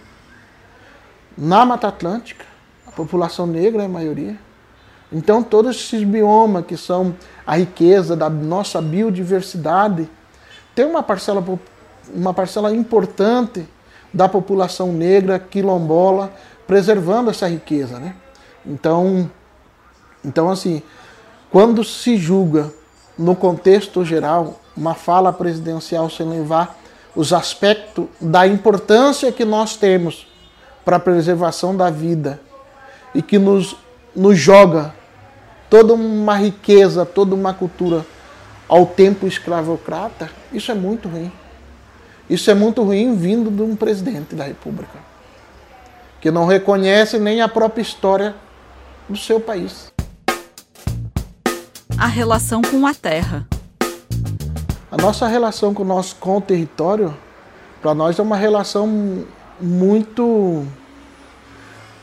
na 1.36 1.64
Mata 1.64 1.88
Atlântica, 1.88 2.44
a 2.86 2.90
população 2.90 3.46
negra 3.46 3.82
é 3.82 3.88
maioria. 3.88 4.36
Então, 5.12 5.42
todos 5.42 5.76
esses 5.76 6.02
biomas 6.02 6.64
que 6.66 6.76
são 6.76 7.14
a 7.46 7.56
riqueza 7.56 8.16
da 8.16 8.28
nossa 8.28 8.80
biodiversidade, 8.80 10.08
tem 10.74 10.84
uma 10.84 11.02
parcela, 11.02 11.44
uma 12.12 12.34
parcela 12.34 12.74
importante 12.74 13.68
da 14.12 14.28
população 14.28 14.92
negra 14.92 15.38
quilombola 15.38 16.32
preservando 16.66 17.30
essa 17.30 17.48
riqueza. 17.48 17.98
Né? 17.98 18.14
Então, 18.66 19.30
então, 20.24 20.50
assim, 20.50 20.82
quando 21.50 21.84
se 21.84 22.16
julga 22.16 22.72
no 23.18 23.34
contexto 23.34 24.04
geral 24.04 24.60
uma 24.76 24.94
fala 24.94 25.32
presidencial 25.32 26.10
sem 26.10 26.28
levar 26.28 26.76
os 27.14 27.32
aspectos 27.32 28.06
da 28.20 28.46
importância 28.46 29.30
que 29.30 29.44
nós 29.44 29.76
temos 29.76 30.26
para 30.84 30.96
a 30.96 31.00
preservação 31.00 31.76
da 31.76 31.90
vida 31.90 32.40
e 33.14 33.22
que 33.22 33.38
nos, 33.38 33.76
nos 34.14 34.36
joga 34.36 34.92
toda 35.70 35.94
uma 35.94 36.36
riqueza, 36.36 37.06
toda 37.06 37.34
uma 37.34 37.54
cultura 37.54 38.04
ao 38.68 38.86
tempo 38.86 39.26
escravocrata, 39.26 40.30
isso 40.52 40.70
é 40.70 40.74
muito 40.74 41.08
ruim. 41.08 41.30
Isso 42.28 42.50
é 42.50 42.54
muito 42.54 42.82
ruim 42.82 43.14
vindo 43.16 43.50
de 43.50 43.62
um 43.62 43.76
presidente 43.76 44.34
da 44.34 44.44
República, 44.44 44.98
que 46.20 46.30
não 46.30 46.46
reconhece 46.46 47.18
nem 47.18 47.42
a 47.42 47.48
própria 47.48 47.82
história 47.82 48.34
do 49.08 49.16
seu 49.16 49.38
país. 49.38 49.93
A 52.04 52.06
relação 52.06 52.60
com 52.60 52.86
a 52.86 52.92
terra. 52.92 53.48
A 54.92 54.96
nossa 54.98 55.26
relação 55.26 55.72
com 55.72 55.82
o, 55.82 55.86
nosso, 55.86 56.16
com 56.16 56.36
o 56.36 56.40
território, 56.40 57.16
para 57.80 57.94
nós 57.94 58.18
é 58.18 58.22
uma 58.22 58.36
relação 58.36 59.24
muito, 59.58 60.66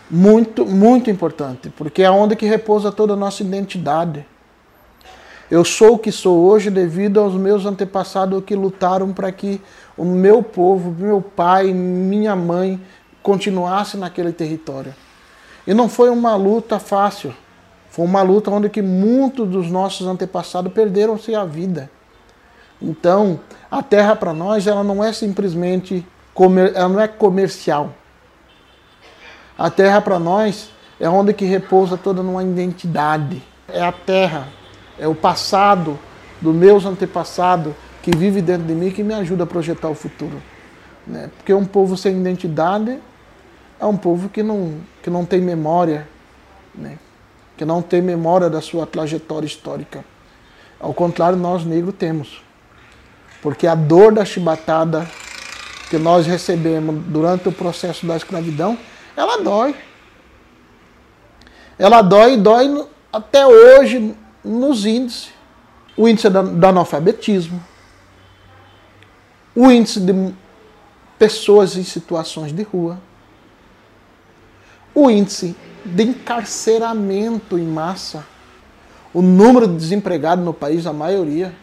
muito, 0.10 0.66
muito 0.66 1.12
importante, 1.12 1.72
porque 1.78 2.02
é 2.02 2.10
onde 2.10 2.36
que 2.36 2.48
repousa 2.48 2.92
toda 2.92 3.14
a 3.14 3.16
nossa 3.16 3.44
identidade. 3.44 4.26
Eu 5.52 5.64
sou 5.64 5.94
o 5.94 6.00
que 6.00 6.12
sou 6.12 6.46
hoje 6.48 6.72
devido 6.72 7.20
aos 7.20 7.36
meus 7.36 7.68
antepassados 7.68 8.44
que 8.44 8.56
lutaram 8.56 9.14
para 9.14 9.32
que 9.32 9.62
o 9.96 10.04
meu 10.04 10.42
povo, 10.42 10.90
meu 10.90 11.22
pai, 11.22 11.72
minha 11.74 12.36
mãe 12.36 12.82
continuasse 13.22 13.98
naquele 13.98 14.34
território. 14.34 14.96
E 15.68 15.76
não 15.76 15.88
foi 15.88 16.10
uma 16.10 16.36
luta 16.36 16.80
fácil. 16.80 17.36
Foi 17.92 18.06
uma 18.06 18.22
luta 18.22 18.50
onde 18.50 18.70
que 18.70 18.82
muitos 18.82 19.50
dos 19.50 19.70
nossos 19.70 20.08
antepassados 20.08 20.72
perderam-se 20.72 21.36
a 21.36 21.44
vida. 21.44 21.92
Então, 22.82 23.42
a 23.70 23.84
terra 23.84 24.16
para 24.16 24.34
nós 24.34 24.66
ela 24.66 24.82
não 24.82 25.04
é 25.04 25.12
simplesmente 25.12 26.08
comer, 26.34 26.72
ela 26.74 26.88
não 26.88 27.02
é 27.02 27.08
comercial. 27.10 27.94
A 29.58 29.70
terra 29.70 30.00
para 30.00 30.18
nós 30.18 30.72
é 31.02 31.10
onde 31.10 31.34
que 31.34 31.44
repousa 31.44 31.98
toda 31.98 32.22
uma 32.22 32.42
identidade. 32.42 33.44
É 33.68 33.82
a 33.82 33.92
terra 33.92 34.48
é 34.98 35.06
o 35.06 35.14
passado 35.14 36.00
dos 36.40 36.56
meus 36.56 36.86
antepassados 36.86 37.74
que 38.02 38.16
vive 38.16 38.42
dentro 38.42 38.68
de 38.68 38.74
mim 38.74 38.90
que 38.90 39.04
me 39.04 39.14
ajuda 39.14 39.44
a 39.44 39.48
projetar 39.48 39.90
o 39.90 39.96
futuro. 39.96 40.42
Né? 41.06 41.30
Porque 41.36 41.54
um 41.54 41.66
povo 41.66 41.98
sem 41.98 42.18
identidade 42.18 42.98
é 43.78 43.86
um 43.86 43.98
povo 43.98 44.30
que 44.30 44.42
não, 44.42 44.76
que 45.04 45.10
não 45.10 45.26
tem 45.26 45.42
memória, 45.42 46.08
né? 46.74 46.98
Que 47.58 47.66
não 47.66 47.82
tem 47.82 48.02
memória 48.02 48.50
da 48.50 48.62
sua 48.62 48.86
trajetória 48.86 49.46
histórica. 49.46 50.04
Ao 50.80 50.94
contrário, 50.94 51.38
nós 51.38 51.64
negros 51.64 51.94
temos. 51.98 52.42
Porque 53.42 53.68
a 53.68 53.76
dor 53.76 54.14
da 54.14 54.26
chibatada 54.26 55.08
que 55.90 55.98
nós 55.98 56.26
recebemos 56.26 57.04
durante 57.08 57.50
o 57.50 57.52
processo 57.52 58.06
da 58.06 58.16
escravidão, 58.16 58.78
ela 59.16 59.38
dói. 59.38 59.76
Ela 61.78 62.02
dói 62.02 62.34
e 62.34 62.38
dói 62.38 62.88
até 63.12 63.46
hoje 63.46 64.16
nos 64.44 64.86
índices. 64.86 65.32
O 65.98 66.08
índice 66.08 66.30
do 66.30 66.66
analfabetismo, 66.66 67.62
o 69.54 69.70
índice 69.70 70.00
de 70.00 70.34
pessoas 71.20 71.76
em 71.76 71.84
situações 71.84 72.54
de 72.54 72.64
rua, 72.64 72.98
o 74.96 75.10
índice 75.10 75.56
de 75.84 76.04
encarceramento 76.04 77.58
em 77.58 77.66
massa, 77.66 78.26
o 79.14 79.22
número 79.22 79.68
de 79.68 79.76
desempregados 79.76 80.44
no 80.44 80.54
país, 80.54 80.86
a 80.86 80.94
maioria 80.94 81.54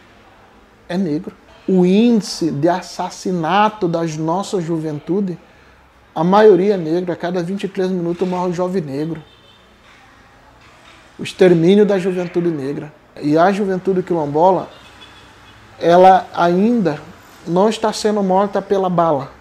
é 0.87 0.97
negro. 0.97 1.35
O 1.67 1.85
índice 1.85 2.51
de 2.51 2.67
assassinato 2.67 3.87
das 3.87 4.17
nossas 4.17 4.63
juventude, 4.63 5.37
a 6.13 6.23
maioria 6.23 6.75
é 6.75 6.77
negra. 6.77 7.13
A 7.13 7.15
cada 7.15 7.41
23 7.41 7.91
minutos 7.91 8.27
morre 8.27 8.49
um 8.49 8.53
jovem 8.53 8.81
negro 8.81 9.21
o 11.19 11.23
extermínio 11.23 11.85
da 11.85 11.99
juventude 11.99 12.49
negra. 12.49 12.91
E 13.21 13.37
a 13.37 13.51
juventude 13.51 14.01
quilombola, 14.01 14.69
ela 15.77 16.25
ainda 16.33 16.99
não 17.45 17.67
está 17.67 17.91
sendo 17.91 18.23
morta 18.23 18.61
pela 18.61 18.89
bala, 18.89 19.31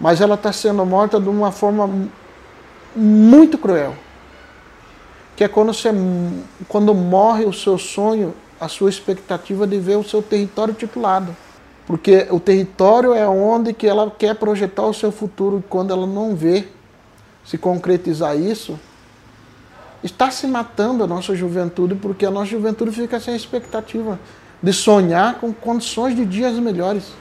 mas 0.00 0.20
ela 0.20 0.36
está 0.36 0.52
sendo 0.52 0.86
morta 0.86 1.20
de 1.20 1.28
uma 1.28 1.50
forma 1.50 2.08
muito 2.94 3.58
cruel. 3.58 3.94
Que 5.36 5.44
é 5.44 5.48
quando, 5.48 5.72
você, 5.72 5.90
quando 6.68 6.94
morre 6.94 7.44
o 7.44 7.52
seu 7.52 7.78
sonho, 7.78 8.34
a 8.60 8.68
sua 8.68 8.90
expectativa 8.90 9.66
de 9.66 9.78
ver 9.78 9.96
o 9.96 10.04
seu 10.04 10.22
território 10.22 10.74
titulado. 10.74 11.34
Porque 11.86 12.26
o 12.30 12.38
território 12.38 13.14
é 13.14 13.26
onde 13.26 13.72
que 13.72 13.86
ela 13.86 14.10
quer 14.10 14.34
projetar 14.36 14.84
o 14.84 14.94
seu 14.94 15.10
futuro. 15.10 15.64
Quando 15.68 15.92
ela 15.92 16.06
não 16.06 16.36
vê 16.36 16.68
se 17.44 17.56
concretizar 17.56 18.38
isso, 18.38 18.78
está 20.02 20.30
se 20.30 20.46
matando 20.46 21.02
a 21.02 21.06
nossa 21.06 21.34
juventude, 21.34 21.94
porque 21.94 22.24
a 22.24 22.30
nossa 22.30 22.46
juventude 22.46 22.92
fica 22.92 23.18
sem 23.18 23.34
expectativa 23.34 24.20
de 24.62 24.72
sonhar 24.72 25.36
com 25.40 25.52
condições 25.52 26.14
de 26.14 26.24
dias 26.24 26.54
melhores. 26.58 27.12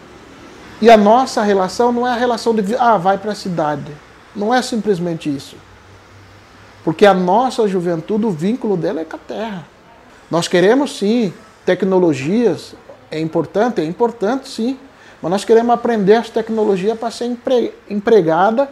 E 0.82 0.90
a 0.90 0.98
nossa 0.98 1.42
relação 1.42 1.92
não 1.92 2.08
é 2.08 2.12
a 2.12 2.16
relação 2.16 2.54
de, 2.54 2.76
ah, 2.76 2.98
vai 2.98 3.18
para 3.18 3.32
a 3.32 3.36
cidade. 3.36 3.92
Não 4.36 4.54
é 4.54 4.62
simplesmente 4.62 5.34
isso. 5.34 5.56
Porque 6.84 7.06
a 7.06 7.14
nossa 7.14 7.68
juventude, 7.68 8.26
o 8.26 8.32
vínculo 8.32 8.78
dela 8.78 9.02
é 9.02 9.06
com 9.06 9.16
a 9.16 9.20
terra. 9.20 9.68
Nós 10.30 10.48
queremos 10.48 10.98
sim 10.98 11.34
tecnologias, 11.66 12.76
é 13.12 13.20
importante, 13.20 13.82
é 13.82 13.86
importante 13.86 14.48
sim. 14.48 14.78
mas 15.22 15.32
nós 15.32 15.46
queremos 15.46 15.74
aprender 15.74 16.16
as 16.16 16.30
tecnologias 16.30 16.98
para 16.98 17.12
ser 17.12 17.26
empre, 17.26 17.74
empregada 17.90 18.70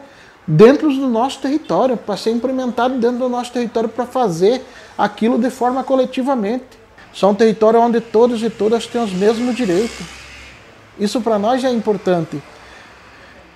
dentro 0.48 0.90
do 0.90 1.08
nosso 1.08 1.40
território, 1.40 1.98
para 1.98 2.16
ser 2.16 2.32
implementado 2.32 2.98
dentro 2.98 3.18
do 3.18 3.30
nosso 3.30 3.52
território 3.52 3.90
para 3.90 4.06
fazer 4.06 4.64
aquilo 4.98 5.38
de 5.38 5.50
forma 5.50 5.84
coletivamente. 5.84 6.66
São 7.14 7.32
um 7.32 7.36
território 7.36 7.82
onde 7.82 8.00
todos 8.00 8.42
e 8.44 8.50
todas 8.50 8.88
têm 8.88 9.04
os 9.04 9.12
mesmos 9.12 9.56
direitos. 9.56 10.06
Isso 11.00 11.20
para 11.20 11.38
nós 11.38 11.64
é 11.64 11.72
importante. 11.72 12.42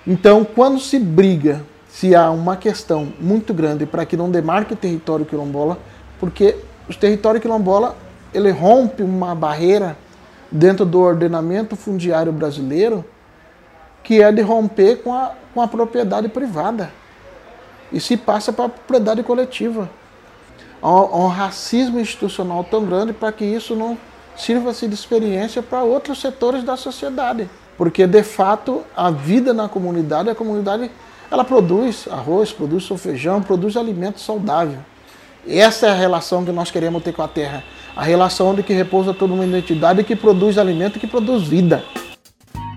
Então, 0.06 0.44
quando 0.44 0.80
se 0.80 0.98
briga, 0.98 1.64
se 1.92 2.14
há 2.14 2.30
uma 2.30 2.56
questão 2.56 3.12
muito 3.20 3.52
grande 3.52 3.84
para 3.84 4.06
que 4.06 4.16
não 4.16 4.30
demarque 4.30 4.72
o 4.72 4.76
território 4.76 5.26
quilombola, 5.26 5.76
porque 6.18 6.56
o 6.88 6.94
território 6.94 7.38
quilombola 7.38 7.94
ele 8.32 8.50
rompe 8.50 9.02
uma 9.02 9.34
barreira 9.34 9.94
dentro 10.50 10.86
do 10.86 10.98
ordenamento 10.98 11.76
fundiário 11.76 12.32
brasileiro, 12.32 13.04
que 14.02 14.22
é 14.22 14.32
de 14.32 14.40
romper 14.40 15.02
com 15.02 15.12
a, 15.12 15.32
com 15.52 15.60
a 15.60 15.68
propriedade 15.68 16.28
privada 16.28 16.90
e 17.92 18.00
se 18.00 18.16
passa 18.16 18.54
para 18.54 18.64
a 18.64 18.68
propriedade 18.70 19.22
coletiva. 19.22 19.90
Há 20.80 20.88
um 21.14 21.28
racismo 21.28 22.00
institucional 22.00 22.64
tão 22.64 22.86
grande 22.86 23.12
para 23.12 23.30
que 23.30 23.44
isso 23.44 23.76
não 23.76 23.98
sirva-se 24.34 24.88
de 24.88 24.94
experiência 24.94 25.62
para 25.62 25.82
outros 25.82 26.22
setores 26.22 26.64
da 26.64 26.74
sociedade. 26.74 27.50
Porque, 27.76 28.06
de 28.06 28.22
fato, 28.22 28.82
a 28.96 29.10
vida 29.10 29.52
na 29.52 29.68
comunidade, 29.68 30.30
a 30.30 30.34
comunidade 30.34 30.90
ela 31.32 31.44
produz 31.44 32.06
arroz, 32.10 32.52
produz 32.52 32.84
seu 32.84 32.98
feijão, 32.98 33.40
produz 33.40 33.74
alimento 33.74 34.20
saudável. 34.20 34.78
Essa 35.48 35.86
é 35.86 35.90
a 35.90 35.94
relação 35.94 36.44
que 36.44 36.52
nós 36.52 36.70
queremos 36.70 37.02
ter 37.02 37.14
com 37.14 37.22
a 37.22 37.28
terra. 37.28 37.64
A 37.96 38.02
relação 38.02 38.54
de 38.54 38.62
que 38.62 38.74
repousa 38.74 39.14
toda 39.14 39.32
uma 39.32 39.46
identidade 39.46 40.04
que 40.04 40.14
produz 40.14 40.58
alimento 40.58 40.96
e 40.96 41.00
que 41.00 41.06
produz 41.06 41.44
vida. 41.44 41.82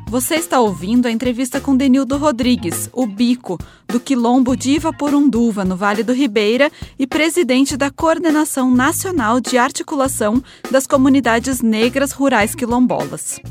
Você 0.07 0.35
está 0.35 0.61
ouvindo 0.61 1.05
a 1.05 1.11
entrevista 1.11 1.59
com 1.59 1.75
Denildo 1.75 2.15
Rodrigues, 2.15 2.89
o 2.93 3.05
Bico, 3.05 3.57
do 3.89 3.99
Quilombo 3.99 4.55
de 4.55 4.71
Ivaporunduva, 4.71 5.65
no 5.65 5.75
Vale 5.75 6.01
do 6.01 6.13
Ribeira, 6.13 6.71
e 6.97 7.05
presidente 7.05 7.75
da 7.75 7.91
Coordenação 7.91 8.71
Nacional 8.71 9.41
de 9.41 9.57
Articulação 9.57 10.41
das 10.71 10.87
Comunidades 10.87 11.61
Negras 11.61 12.13
Rurais 12.13 12.55
Quilombolas. 12.55 13.41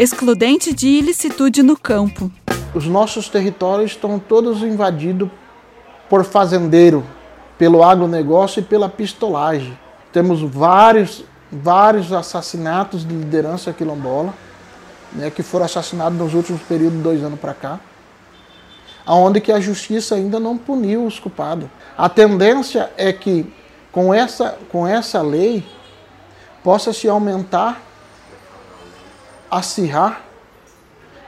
Excludente 0.00 0.72
de 0.72 0.88
ilicitude 0.88 1.62
no 1.62 1.76
campo. 1.76 2.32
Os 2.74 2.86
nossos 2.86 3.28
territórios 3.28 3.90
estão 3.90 4.18
todos 4.18 4.62
invadidos 4.62 5.28
por 6.08 6.24
fazendeiro, 6.24 7.04
pelo 7.58 7.84
agronegócio 7.84 8.60
e 8.60 8.62
pela 8.62 8.88
pistolagem. 8.88 9.78
Temos 10.10 10.40
vários, 10.40 11.22
vários 11.52 12.14
assassinatos 12.14 13.06
de 13.06 13.14
liderança 13.14 13.74
quilombola, 13.74 14.32
né, 15.12 15.28
que 15.28 15.42
foram 15.42 15.66
assassinados 15.66 16.18
nos 16.18 16.32
últimos 16.32 16.62
períodos 16.62 17.02
dois 17.02 17.22
anos 17.22 17.38
para 17.38 17.52
cá, 17.52 17.78
aonde 19.04 19.38
que 19.38 19.52
a 19.52 19.60
justiça 19.60 20.14
ainda 20.14 20.40
não 20.40 20.56
puniu 20.56 21.04
os 21.04 21.20
culpados. 21.20 21.68
A 21.94 22.08
tendência 22.08 22.90
é 22.96 23.12
que 23.12 23.52
com 23.92 24.14
essa, 24.14 24.56
com 24.72 24.86
essa 24.86 25.20
lei 25.20 25.62
possa 26.64 26.90
se 26.90 27.06
aumentar, 27.06 27.89
acirrar 29.50 30.22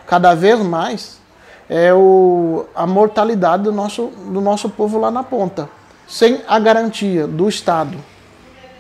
cada 0.07 0.35
vez 0.35 0.61
mais 0.61 1.21
é 1.69 1.93
o, 1.93 2.67
a 2.75 2.87
mortalidade 2.87 3.63
do 3.63 3.73
nosso, 3.73 4.07
do 4.07 4.41
nosso 4.41 4.69
povo 4.69 4.99
lá 4.99 5.11
na 5.11 5.23
ponta 5.23 5.69
sem 6.13 6.43
a 6.47 6.59
garantia 6.59 7.27
do 7.27 7.49
Estado 7.49 7.97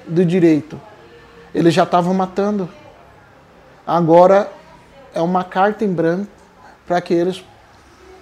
do 0.06 0.22
direito, 0.22 0.78
eles 1.54 1.72
já 1.72 1.84
estavam 1.84 2.12
matando. 2.12 2.68
Agora 3.86 4.52
é 5.14 5.20
uma 5.22 5.42
carta 5.42 5.82
em 5.82 5.90
branco 5.90 6.30
para 6.86 7.00
que 7.00 7.14
eles 7.14 7.42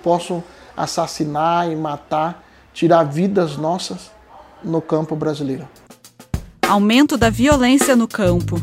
possam 0.01 0.45
assassinar 0.77 1.69
e 1.69 1.75
matar, 1.75 2.45
tirar 2.73 3.03
vidas 3.03 3.57
nossas 3.57 4.13
no 4.63 4.81
campo 4.81 5.17
brasileiro. 5.17 5.69
Aumento 6.69 7.17
da 7.17 7.31
violência 7.31 7.97
no 7.97 8.07
campo. 8.07 8.63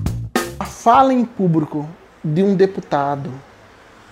A 0.57 0.63
fala 0.63 1.13
em 1.13 1.25
público 1.25 1.85
de 2.33 2.43
um 2.43 2.55
deputado, 2.55 3.31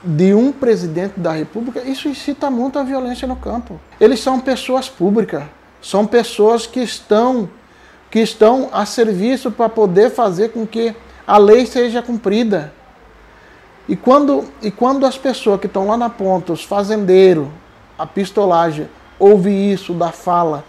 de 0.04 0.34
um 0.34 0.52
presidente 0.52 1.20
da 1.20 1.32
República, 1.32 1.82
isso 1.82 2.08
incita 2.08 2.50
muito 2.50 2.78
a 2.78 2.84
violência 2.84 3.28
no 3.28 3.36
campo. 3.36 3.80
Eles 4.00 4.20
são 4.20 4.40
pessoas 4.40 4.88
públicas. 4.88 5.44
São 5.82 6.06
pessoas 6.06 6.66
que 6.66 6.80
estão 6.80 7.50
que 8.10 8.20
estão 8.20 8.70
a 8.72 8.86
serviço 8.86 9.52
para 9.52 9.68
poder 9.68 10.10
fazer 10.10 10.50
com 10.50 10.66
que 10.66 10.96
a 11.28 11.38
lei 11.38 11.66
seja 11.66 12.02
cumprida. 12.02 12.72
E 13.90 13.96
quando, 13.96 14.46
e 14.62 14.72
quando 14.72 15.06
as 15.06 15.18
pessoas 15.18 15.60
que 15.60 15.68
estão 15.68 15.88
lá 15.88 15.98
na 15.98 16.10
ponta, 16.10 16.54
os 16.54 16.64
fazendeiros, 16.64 17.48
a 17.98 18.06
pistolagem, 18.06 18.88
ouve 19.20 19.52
isso 19.52 19.94
da 19.94 20.14
fala, 20.14 20.64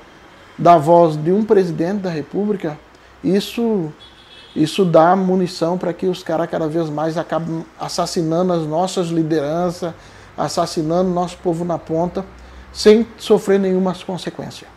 da 0.59 0.77
voz 0.77 1.17
de 1.17 1.31
um 1.31 1.45
presidente 1.45 2.01
da 2.01 2.11
República, 2.11 2.79
isso, 3.23 3.93
isso 4.63 4.85
dá 4.85 5.15
munição 5.15 5.77
para 5.77 5.93
que 5.93 6.07
os 6.07 6.23
caras 6.23 6.49
cada 6.51 6.67
vez 6.67 6.89
mais 6.89 7.17
acabem 7.19 7.65
assassinando 7.79 8.53
as 8.53 8.63
nossas 8.63 9.09
lideranças, 9.09 9.93
assassinando 10.37 11.11
nosso 11.11 11.37
povo 11.39 11.65
na 11.65 11.79
ponta, 11.79 12.25
sem 12.73 13.07
sofrer 13.19 13.59
nenhuma 13.59 13.95
consequência 13.95 14.77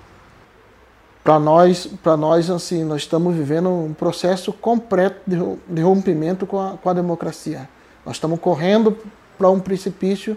para 1.29 1.39
nós, 1.39 1.85
para 2.01 2.17
nós 2.17 2.49
assim, 2.49 2.83
nós 2.83 3.03
estamos 3.03 3.35
vivendo 3.35 3.69
um 3.69 3.93
processo 3.93 4.51
completo 4.51 5.21
de, 5.67 5.81
rompimento 5.81 6.47
com 6.47 6.59
a, 6.59 6.71
com 6.71 6.89
a 6.89 6.93
democracia. 6.93 7.69
Nós 8.03 8.15
estamos 8.15 8.39
correndo 8.39 8.97
para 9.37 9.47
um 9.49 9.59
precipício 9.59 10.35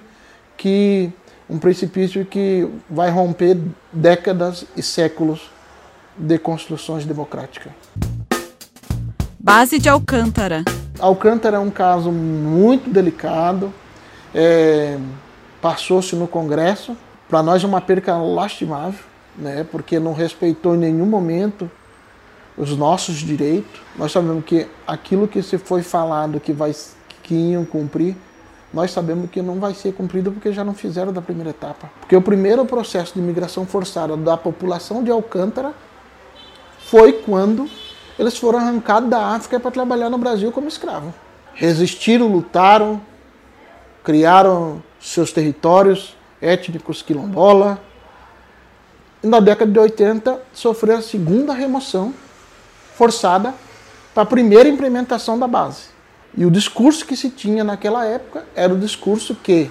que 0.54 1.10
um 1.48 1.58
precipício 1.58 2.26
que 2.26 2.68
vai 2.90 3.10
romper 3.10 3.58
décadas 3.90 4.66
e 4.76 4.82
séculos 4.82 5.50
de 6.14 6.38
construções 6.38 7.06
democráticas. 7.06 7.72
Base 9.44 9.80
de 9.80 9.88
Alcântara. 9.88 10.62
Alcântara 11.00 11.56
é 11.56 11.58
um 11.58 11.68
caso 11.68 12.12
muito 12.12 12.88
delicado. 12.88 13.74
É, 14.32 14.96
Passou-se 15.60 16.14
no 16.14 16.28
Congresso. 16.28 16.96
Para 17.28 17.42
nós 17.42 17.64
é 17.64 17.66
uma 17.66 17.80
perca 17.80 18.16
lastimável 18.16 19.00
né, 19.36 19.66
porque 19.68 19.98
não 19.98 20.12
respeitou 20.12 20.76
em 20.76 20.78
nenhum 20.78 21.06
momento 21.06 21.68
os 22.56 22.76
nossos 22.76 23.16
direitos. 23.16 23.80
Nós 23.96 24.12
sabemos 24.12 24.44
que 24.44 24.68
aquilo 24.86 25.26
que 25.26 25.42
se 25.42 25.58
foi 25.58 25.82
falado 25.82 26.38
que, 26.38 26.52
vai, 26.52 26.72
que 27.24 27.34
iam 27.34 27.64
cumprir, 27.64 28.14
nós 28.72 28.92
sabemos 28.92 29.28
que 29.28 29.42
não 29.42 29.58
vai 29.58 29.74
ser 29.74 29.92
cumprido 29.92 30.30
porque 30.30 30.52
já 30.52 30.62
não 30.62 30.72
fizeram 30.72 31.12
da 31.12 31.20
primeira 31.20 31.50
etapa. 31.50 31.90
Porque 31.98 32.14
o 32.14 32.22
primeiro 32.22 32.64
processo 32.64 33.14
de 33.14 33.18
imigração 33.18 33.66
forçada 33.66 34.16
da 34.16 34.36
população 34.36 35.02
de 35.02 35.10
Alcântara 35.10 35.74
foi 36.78 37.12
quando 37.12 37.68
eles 38.22 38.38
foram 38.38 38.60
arrancados 38.60 39.10
da 39.10 39.34
África 39.34 39.58
para 39.58 39.70
trabalhar 39.70 40.08
no 40.08 40.18
Brasil 40.18 40.50
como 40.52 40.68
escravos. 40.68 41.12
Resistiram, 41.54 42.28
lutaram, 42.28 43.00
criaram 44.02 44.82
seus 45.00 45.32
territórios 45.32 46.16
étnicos 46.40 47.02
quilombola, 47.02 47.80
na 49.22 49.38
década 49.38 49.70
de 49.70 49.78
80 49.78 50.40
sofreu 50.52 50.96
a 50.96 51.02
segunda 51.02 51.52
remoção 51.52 52.12
forçada 52.94 53.54
para 54.12 54.24
a 54.24 54.26
primeira 54.26 54.68
implementação 54.68 55.38
da 55.38 55.46
base. 55.46 55.84
E 56.36 56.44
o 56.44 56.50
discurso 56.50 57.06
que 57.06 57.16
se 57.16 57.30
tinha 57.30 57.62
naquela 57.62 58.04
época 58.04 58.44
era 58.54 58.72
o 58.72 58.78
discurso 58.78 59.36
que 59.36 59.70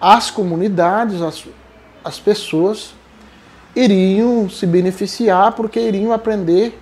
as 0.00 0.30
comunidades, 0.30 1.20
as, 1.20 1.44
as 2.04 2.20
pessoas, 2.20 2.94
iriam 3.74 4.48
se 4.48 4.66
beneficiar 4.66 5.52
porque 5.52 5.80
iriam 5.80 6.12
aprender 6.12 6.78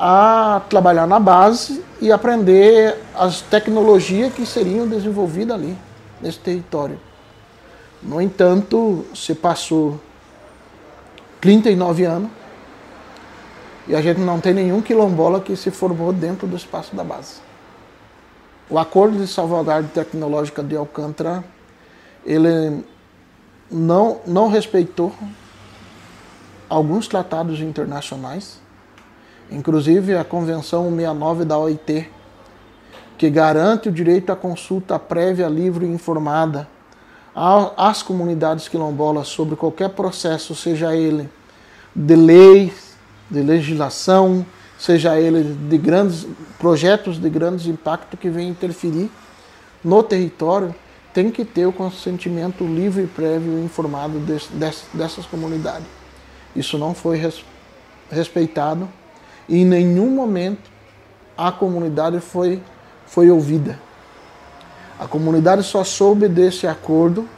a 0.00 0.62
trabalhar 0.70 1.08
na 1.08 1.18
base 1.18 1.84
e 2.00 2.12
aprender 2.12 2.96
as 3.16 3.40
tecnologias 3.40 4.32
que 4.32 4.46
seriam 4.46 4.86
desenvolvidas 4.86 5.56
ali, 5.56 5.76
nesse 6.20 6.38
território. 6.38 7.00
No 8.00 8.20
entanto, 8.20 9.04
se 9.12 9.34
passou 9.34 10.00
39 11.40 12.04
anos 12.04 12.30
e 13.88 13.96
a 13.96 14.00
gente 14.00 14.20
não 14.20 14.38
tem 14.38 14.54
nenhum 14.54 14.80
quilombola 14.80 15.40
que 15.40 15.56
se 15.56 15.72
formou 15.72 16.12
dentro 16.12 16.46
do 16.46 16.56
espaço 16.56 16.94
da 16.94 17.02
base. 17.02 17.40
O 18.70 18.78
acordo 18.78 19.18
de 19.18 19.26
salvaguarda 19.26 19.88
tecnológica 19.92 20.62
de 20.62 20.76
Alcântara, 20.76 21.42
ele 22.24 22.84
não, 23.68 24.20
não 24.26 24.48
respeitou 24.48 25.12
alguns 26.68 27.08
tratados 27.08 27.58
internacionais, 27.60 28.60
inclusive 29.50 30.16
a 30.16 30.24
Convenção 30.24 30.84
69 30.84 31.44
da 31.44 31.58
OIT, 31.58 32.08
que 33.16 33.28
garante 33.28 33.88
o 33.88 33.92
direito 33.92 34.30
à 34.30 34.36
consulta 34.36 34.98
prévia, 34.98 35.48
livre 35.48 35.86
e 35.86 35.88
informada 35.88 36.68
às 37.76 38.02
comunidades 38.02 38.68
quilombolas 38.68 39.28
sobre 39.28 39.56
qualquer 39.56 39.90
processo, 39.90 40.54
seja 40.54 40.94
ele 40.94 41.28
de 41.94 42.16
lei, 42.16 42.72
de 43.30 43.42
legislação, 43.42 44.44
seja 44.78 45.18
ele 45.18 45.56
de 45.68 45.78
grandes 45.78 46.26
projetos 46.58 47.18
de 47.18 47.28
grandes 47.28 47.66
impactos 47.66 48.18
que 48.18 48.30
venham 48.30 48.50
interferir 48.50 49.10
no 49.84 50.02
território 50.02 50.74
tem 51.12 51.30
que 51.30 51.44
ter 51.44 51.66
o 51.66 51.72
consentimento 51.72 52.64
livre, 52.64 53.06
prévio 53.06 53.58
e 53.58 53.64
informado 53.64 54.20
dessas 54.94 55.26
comunidades. 55.26 55.86
Isso 56.54 56.78
não 56.78 56.94
foi 56.94 57.16
res, 57.16 57.44
respeitado 58.10 58.88
e 59.48 59.58
em 59.58 59.64
nenhum 59.64 60.10
momento 60.10 60.70
a 61.36 61.50
comunidade 61.50 62.20
foi, 62.20 62.62
foi 63.06 63.30
ouvida. 63.30 63.78
A 64.98 65.06
comunidade 65.06 65.62
só 65.62 65.84
soube 65.84 66.28
desse 66.28 66.66
acordo 66.66 67.28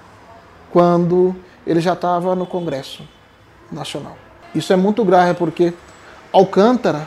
quando 0.72 1.36
ele 1.66 1.80
já 1.80 1.92
estava 1.92 2.34
no 2.34 2.46
Congresso 2.46 3.06
Nacional. 3.70 4.16
Isso 4.54 4.72
é 4.72 4.76
muito 4.76 5.04
grave 5.04 5.34
porque 5.34 5.72
Alcântara 6.32 7.06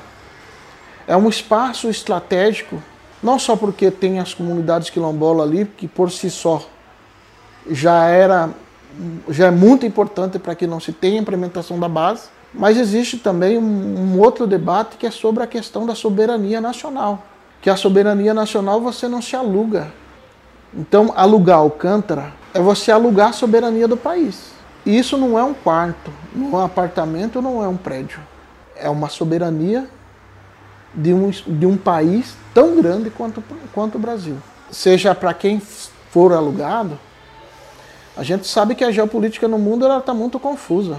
é 1.07 1.17
um 1.17 1.27
espaço 1.27 1.89
estratégico, 1.89 2.81
não 3.21 3.39
só 3.39 3.55
porque 3.55 3.89
tem 3.89 4.19
as 4.19 4.33
comunidades 4.33 4.89
quilombolas 4.89 5.47
ali, 5.47 5.65
que 5.65 5.87
por 5.87 6.11
si 6.11 6.29
só 6.29 6.63
já 7.69 8.05
era 8.05 8.49
já 9.27 9.47
é 9.47 9.51
muito 9.51 9.85
importante 9.87 10.37
para 10.37 10.53
que 10.53 10.67
não 10.67 10.79
se 10.79 10.91
tenha 10.91 11.19
implementação 11.19 11.79
da 11.79 11.89
base, 11.89 12.29
mas 12.53 12.77
existe 12.77 13.17
também 13.17 13.57
um, 13.57 14.19
outro 14.19 14.45
debate 14.45 14.97
que 14.97 15.07
é 15.07 15.11
sobre 15.11 15.43
a 15.43 15.47
questão 15.47 15.85
da 15.85 15.95
soberania 15.95 16.61
nacional. 16.61 17.23
Que 17.61 17.69
a 17.69 17.75
soberania 17.75 18.33
nacional 18.33 18.79
você 18.79 19.07
não 19.07 19.21
se 19.21 19.35
aluga. 19.35 19.91
Então, 20.73 21.11
alugar 21.15 21.57
Alcântara 21.57 22.33
é 22.53 22.59
você 22.59 22.91
alugar 22.91 23.29
a 23.29 23.33
soberania 23.33 23.87
do 23.87 23.97
país. 23.97 24.51
E 24.85 24.97
isso 24.97 25.17
não 25.17 25.39
é 25.39 25.43
um 25.43 25.53
quarto, 25.53 26.11
não 26.35 26.59
é 26.59 26.61
um 26.61 26.65
apartamento, 26.65 27.41
não 27.41 27.63
é 27.63 27.67
um 27.67 27.77
prédio. 27.77 28.19
É 28.75 28.89
uma 28.89 29.09
soberania 29.09 29.89
de 30.93 31.13
um, 31.13 31.29
de 31.29 31.65
um 31.65 31.77
país 31.77 32.35
tão 32.53 32.75
grande 32.75 33.09
quanto, 33.09 33.43
quanto 33.73 33.95
o 33.95 33.99
Brasil. 33.99 34.37
Seja 34.69 35.15
para 35.15 35.33
quem 35.33 35.59
for 35.59 36.33
alugado, 36.33 36.99
a 38.15 38.23
gente 38.23 38.45
sabe 38.45 38.75
que 38.75 38.83
a 38.83 38.91
geopolítica 38.91 39.47
no 39.47 39.57
mundo 39.57 39.87
está 39.97 40.13
muito 40.13 40.39
confusa. 40.39 40.97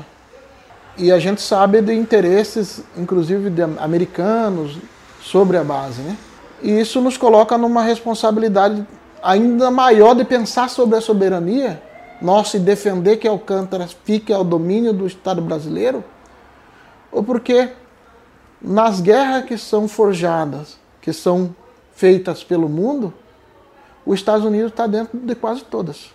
E 0.97 1.11
a 1.11 1.19
gente 1.19 1.43
sabe 1.43 1.81
de 1.81 1.93
interesses, 1.93 2.83
inclusive 2.97 3.51
de 3.51 3.63
americanos, 3.63 4.79
sobre 5.21 5.57
a 5.57 5.65
base. 5.65 6.01
Né? 6.03 6.17
E 6.63 6.81
isso 6.81 7.01
nos 7.01 7.17
coloca 7.17 7.59
numa 7.59 7.83
responsabilidade 7.83 8.87
ainda 9.23 9.71
maior 9.71 10.15
de 10.15 10.25
pensar 10.25 10.69
sobre 10.69 10.97
a 10.97 11.01
soberania 11.01 11.83
nossa 12.21 12.57
e 12.57 12.61
defender 12.61 13.17
que 13.17 13.27
Alcântara 13.27 13.89
fique 14.05 14.33
ao 14.33 14.45
domínio 14.45 14.93
do 14.93 15.07
Estado 15.07 15.43
brasileiro, 15.43 16.05
ou 17.11 17.23
porque 17.23 17.71
nas 18.63 19.01
guerras 19.01 19.45
que 19.45 19.59
são 19.59 19.89
forjadas, 19.89 20.79
que 21.01 21.13
são 21.13 21.55
feitas 21.95 22.43
pelo 22.45 22.69
mundo, 22.69 23.13
os 24.07 24.15
Estados 24.15 24.45
Unidos 24.45 24.71
está 24.71 24.87
dentro 24.87 25.19
de 25.19 25.35
quase 25.35 25.65
todas. 25.65 26.11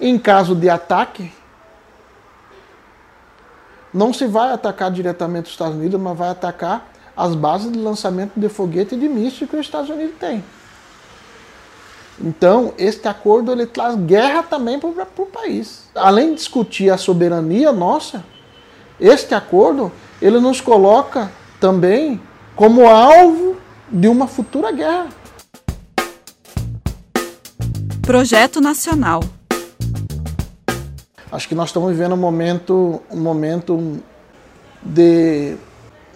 Em 0.00 0.18
caso 0.18 0.54
de 0.54 0.68
ataque, 0.68 1.32
não 3.92 4.12
se 4.12 4.26
vai 4.26 4.52
atacar 4.52 4.90
diretamente 4.90 5.46
os 5.46 5.52
Estados 5.52 5.76
Unidos, 5.76 6.00
mas 6.00 6.16
vai 6.16 6.30
atacar 6.30 6.90
as 7.16 7.34
bases 7.34 7.70
de 7.70 7.78
lançamento 7.78 8.32
de 8.36 8.48
foguete 8.48 8.94
e 8.94 8.98
de 8.98 9.08
míssil 9.08 9.46
que 9.46 9.56
os 9.56 9.66
Estados 9.66 9.90
Unidos 9.90 10.14
têm. 10.18 10.42
Então, 12.20 12.72
este 12.78 13.08
acordo 13.08 13.52
ele 13.52 13.66
traz 13.66 13.96
guerra 13.96 14.42
também 14.42 14.78
para 14.78 14.88
o 14.90 15.26
país. 15.26 15.88
Além 15.94 16.30
de 16.30 16.36
discutir 16.36 16.90
a 16.90 16.96
soberania 16.96 17.72
nossa, 17.72 18.24
este 19.00 19.34
acordo 19.34 19.90
ele 20.20 20.38
nos 20.38 20.60
coloca 20.60 21.30
também 21.60 22.20
como 22.54 22.88
alvo 22.88 23.56
de 23.90 24.08
uma 24.08 24.26
futura 24.26 24.70
guerra. 24.70 25.08
Projeto 28.02 28.60
Nacional 28.60 29.20
Acho 31.32 31.48
que 31.48 31.54
nós 31.54 31.70
estamos 31.70 31.90
vivendo 31.90 32.12
um 32.12 32.18
momento, 32.18 33.02
um 33.10 33.18
momento 33.18 34.02
de 34.82 35.56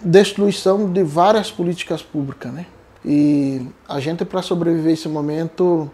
destruição 0.03 0.93
de 0.93 1.03
várias 1.03 1.51
políticas 1.51 2.03
públicas, 2.03 2.53
né? 2.53 2.67
E 3.03 3.67
a 3.89 3.99
gente, 3.99 4.27
para 4.27 4.43
sobreviver 4.43 4.93
esse 4.93 5.09
momento, 5.09 5.91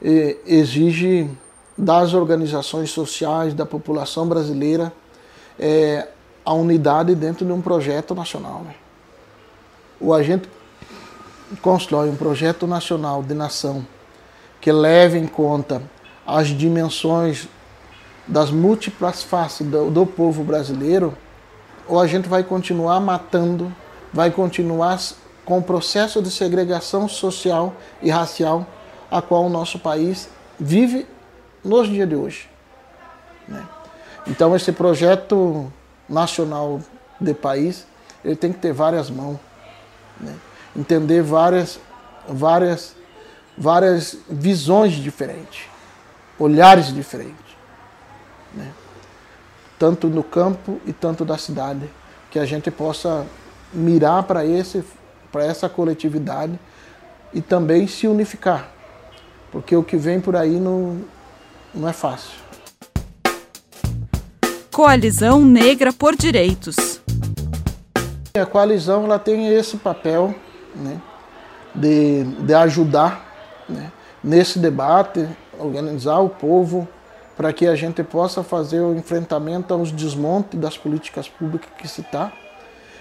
exige 0.00 1.28
das 1.76 2.14
organizações 2.14 2.90
sociais, 2.90 3.52
da 3.52 3.66
população 3.66 4.26
brasileira, 4.26 4.90
é, 5.58 6.08
a 6.44 6.54
unidade 6.54 7.14
dentro 7.14 7.44
de 7.44 7.52
um 7.52 7.60
projeto 7.60 8.14
nacional. 8.14 8.62
Né? 8.64 8.74
O 10.00 10.14
agente 10.14 10.48
constrói 11.60 12.08
um 12.08 12.16
projeto 12.16 12.66
nacional 12.66 13.22
de 13.22 13.34
nação 13.34 13.86
que 14.60 14.72
leve 14.72 15.18
em 15.18 15.26
conta 15.26 15.82
as 16.26 16.48
dimensões 16.48 17.48
das 18.26 18.50
múltiplas 18.50 19.22
faces 19.22 19.66
do, 19.66 19.90
do 19.90 20.04
povo 20.04 20.42
brasileiro, 20.42 21.16
ou 21.86 22.00
a 22.00 22.06
gente 22.06 22.28
vai 22.28 22.42
continuar 22.42 22.98
matando, 23.00 23.72
vai 24.12 24.30
continuar 24.30 25.00
com 25.44 25.58
o 25.58 25.62
processo 25.62 26.20
de 26.20 26.30
segregação 26.30 27.08
social 27.08 27.74
e 28.02 28.10
racial 28.10 28.66
a 29.10 29.22
qual 29.22 29.44
o 29.44 29.48
nosso 29.48 29.78
país 29.78 30.28
vive 30.58 31.06
nos 31.62 31.88
dias 31.88 32.08
de 32.08 32.16
hoje. 32.16 32.50
Né? 33.46 33.64
Então 34.26 34.56
esse 34.56 34.72
projeto 34.72 35.72
nacional 36.08 36.80
de 37.20 37.32
país 37.32 37.86
ele 38.24 38.34
tem 38.34 38.52
que 38.52 38.58
ter 38.58 38.72
várias 38.72 39.08
mãos, 39.08 39.38
né? 40.20 40.34
entender 40.74 41.22
várias, 41.22 41.78
várias, 42.28 42.96
várias 43.56 44.18
visões 44.28 44.94
diferentes, 44.94 45.66
olhares 46.40 46.92
diferentes 46.92 47.45
né? 48.56 48.72
tanto 49.78 50.08
no 50.08 50.24
campo 50.24 50.80
e 50.86 50.92
tanto 50.92 51.24
da 51.24 51.36
cidade, 51.36 51.88
que 52.30 52.38
a 52.38 52.44
gente 52.44 52.70
possa 52.70 53.26
mirar 53.72 54.22
para 54.22 54.44
esse 54.44 54.82
para 55.30 55.44
essa 55.44 55.68
coletividade 55.68 56.58
e 57.34 57.42
também 57.42 57.86
se 57.86 58.06
unificar, 58.06 58.70
porque 59.52 59.76
o 59.76 59.82
que 59.82 59.96
vem 59.96 60.18
por 60.18 60.34
aí 60.34 60.58
não, 60.58 61.02
não 61.74 61.88
é 61.88 61.92
fácil. 61.92 62.38
Coalizão 64.72 65.44
Negra 65.44 65.92
por 65.92 66.16
Direitos. 66.16 67.00
A 68.34 68.46
coalizão 68.46 69.04
ela 69.04 69.18
tem 69.18 69.48
esse 69.48 69.76
papel 69.78 70.34
né, 70.74 71.00
de, 71.74 72.24
de 72.24 72.54
ajudar 72.54 73.64
né, 73.68 73.90
nesse 74.22 74.58
debate, 74.58 75.26
organizar 75.58 76.18
o 76.20 76.28
povo, 76.28 76.88
para 77.36 77.52
que 77.52 77.66
a 77.66 77.74
gente 77.74 78.02
possa 78.02 78.42
fazer 78.42 78.80
o 78.80 78.96
enfrentamento 78.96 79.74
aos 79.74 79.92
desmontes 79.92 80.58
das 80.58 80.78
políticas 80.78 81.28
públicas 81.28 81.68
que 81.78 81.86
se 81.86 82.00
está 82.00 82.32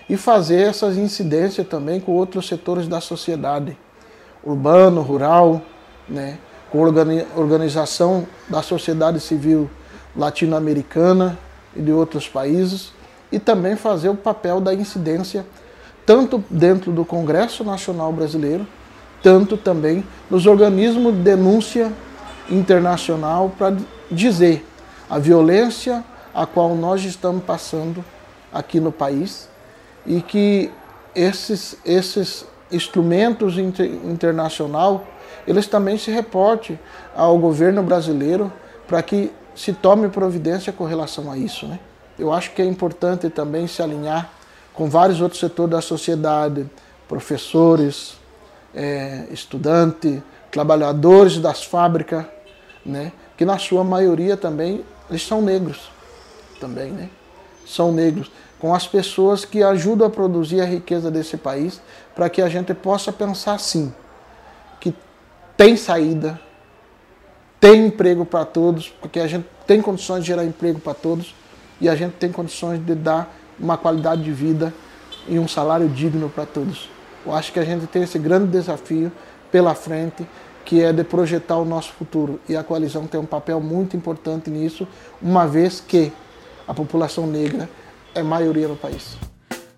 e 0.10 0.18
fazer 0.18 0.62
essas 0.62 0.98
incidências 0.98 1.66
também 1.68 2.00
com 2.00 2.12
outros 2.12 2.48
setores 2.48 2.88
da 2.88 3.00
sociedade, 3.00 3.78
urbano, 4.44 5.02
rural, 5.02 5.62
né, 6.08 6.38
com 6.70 6.80
organização 6.82 8.28
da 8.50 8.62
sociedade 8.62 9.20
civil 9.20 9.70
latino-americana 10.16 11.38
e 11.76 11.82
de 11.82 11.92
outros 11.92 12.28
países, 12.28 12.92
e 13.32 13.40
também 13.40 13.76
fazer 13.76 14.10
o 14.10 14.16
papel 14.16 14.62
da 14.62 14.74
incidência 14.74 15.46
tanto 16.06 16.44
dentro 16.50 16.92
do 16.92 17.04
Congresso 17.04 17.64
Nacional 17.64 18.14
Brasileiro, 18.14 18.68
tanto 19.24 19.58
também 19.58 20.06
nos 20.30 20.46
organismos 20.46 21.14
de 21.14 21.22
denúncia 21.22 21.92
internacional 22.50 23.52
para 23.58 23.76
dizer 24.12 24.66
a 25.10 25.20
violência 25.20 26.04
a 26.34 26.46
qual 26.46 26.76
nós 26.76 27.04
estamos 27.04 27.44
passando 27.44 28.04
aqui 28.52 28.80
no 28.80 28.92
país 28.92 29.50
e 30.06 30.22
que 30.22 30.72
esses, 31.16 31.78
esses 31.86 32.46
instrumentos 32.72 33.58
inter, 33.58 33.90
internacional 34.06 35.06
eles 35.48 35.68
também 35.68 35.98
se 35.98 36.12
reportem 36.12 36.80
ao 37.16 37.38
governo 37.38 37.84
brasileiro 37.84 38.52
para 38.88 39.02
que 39.02 39.32
se 39.56 39.74
tome 39.74 40.10
providência 40.10 40.74
com 40.74 40.86
relação 40.86 41.32
a 41.32 41.38
isso. 41.38 41.68
Né? 41.68 41.80
Eu 42.18 42.34
acho 42.34 42.52
que 42.52 42.62
é 42.62 42.66
importante 42.66 43.30
também 43.30 43.68
se 43.68 43.82
alinhar 43.82 44.30
com 44.74 44.90
vários 44.90 45.22
outros 45.22 45.40
setores 45.40 45.72
da 45.72 45.82
sociedade, 45.82 46.70
professores, 47.08 48.18
é, 48.74 49.26
estudantes, 49.32 50.22
trabalhadores 50.52 51.38
das 51.38 51.64
fábricas, 51.64 52.26
né? 52.86 53.12
Que 53.38 53.46
na 53.46 53.58
sua 53.58 53.84
maioria 53.84 54.38
também 54.38 54.84
eles 55.10 55.26
são 55.26 55.42
negros, 55.42 55.90
também, 56.60 56.92
né? 56.92 57.10
São 57.66 57.92
negros, 57.92 58.32
com 58.60 58.74
as 58.74 58.88
pessoas 58.88 59.44
que 59.44 59.62
ajudam 59.62 60.08
a 60.08 60.10
produzir 60.10 60.62
a 60.62 60.66
riqueza 60.66 61.12
desse 61.12 61.38
país, 61.38 61.82
para 62.16 62.30
que 62.30 62.42
a 62.42 62.50
gente 62.50 62.74
possa 62.74 63.12
pensar 63.12 63.54
assim, 63.54 63.94
que 64.80 64.94
tem 65.58 65.76
saída, 65.76 66.40
tem 67.60 67.88
emprego 67.88 68.26
para 68.26 68.46
todos, 68.46 68.90
porque 69.02 69.20
a 69.20 69.28
gente 69.28 69.46
tem 69.66 69.82
condições 69.82 70.22
de 70.22 70.28
gerar 70.28 70.46
emprego 70.46 70.80
para 70.80 70.94
todos 70.94 71.34
e 71.82 71.90
a 71.90 71.96
gente 71.96 72.14
tem 72.14 72.32
condições 72.32 72.84
de 72.84 72.96
dar 72.96 73.34
uma 73.60 73.78
qualidade 73.78 74.24
de 74.24 74.32
vida 74.32 74.74
e 75.28 75.40
um 75.40 75.48
salário 75.48 75.90
digno 75.90 76.30
para 76.30 76.46
todos. 76.46 76.90
Eu 77.26 77.34
acho 77.34 77.52
que 77.52 77.60
a 77.60 77.66
gente 77.66 77.88
tem 77.88 78.04
esse 78.04 78.20
grande 78.20 78.48
desafio 78.48 79.12
pela 79.52 79.74
frente, 79.74 80.28
que 80.66 80.82
é 80.82 80.92
de 80.92 81.04
projetar 81.04 81.58
o 81.58 81.64
nosso 81.64 81.94
futuro. 81.94 82.40
E 82.50 82.58
a 82.58 82.64
coalizão 82.64 83.06
tem 83.06 83.20
um 83.20 83.26
papel 83.26 83.62
muito 83.62 83.96
importante 83.96 84.50
nisso, 84.50 84.88
uma 85.22 85.48
vez 85.48 85.80
que 85.80 86.12
a 86.68 86.74
população 86.74 87.28
negra 87.28 87.70
é 88.14 88.24
maioria 88.24 88.68
no 88.68 88.76
país. 88.76 89.16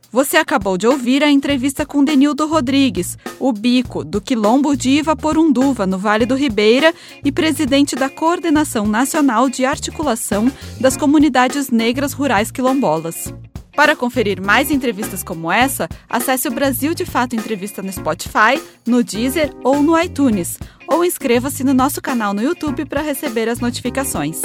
Você 0.10 0.38
acabou 0.38 0.78
de 0.78 0.88
ouvir 0.88 1.21
a 1.21 1.30
entrevista 1.30 1.86
com 1.86 2.04
Denildo 2.04 2.47
Rodrigues, 2.47 3.17
o 3.38 3.52
bico 3.52 4.06
do 4.06 4.21
Quilombo 4.21 4.76
de 4.76 4.91
Ivaporunduva, 4.91 5.86
no 5.86 5.97
Vale 5.97 6.26
do 6.26 6.34
Ribeira, 6.34 6.93
e 7.26 7.32
presidente 7.32 7.93
da 7.93 8.10
Coordenação 8.10 8.88
Nacional 8.88 9.50
de 9.50 9.65
Articulação 9.65 10.50
das 10.80 10.95
Comunidades 10.95 11.69
Negras 11.69 12.13
Rurais 12.13 12.50
Quilombolas. 12.50 13.34
Para 13.76 13.95
conferir 13.95 14.41
mais 14.41 14.71
entrevistas 14.71 15.21
como 15.21 15.52
essa, 15.52 15.88
acesse 16.10 16.47
o 16.47 16.52
Brasil 16.52 16.95
de 16.95 17.06
Fato 17.06 17.36
Entrevista 17.36 17.84
no 17.84 17.91
Spotify, 17.91 18.60
no 18.88 19.04
Deezer 19.04 19.54
ou 19.63 19.84
no 19.84 20.00
iTunes, 20.02 20.58
ou 20.88 21.04
inscreva-se 21.04 21.63
no 21.63 21.73
nosso 21.73 22.02
canal 22.02 22.34
no 22.34 22.41
YouTube 22.41 22.86
para 22.86 23.02
receber 23.02 23.50
as 23.50 23.60
notificações. 23.60 24.41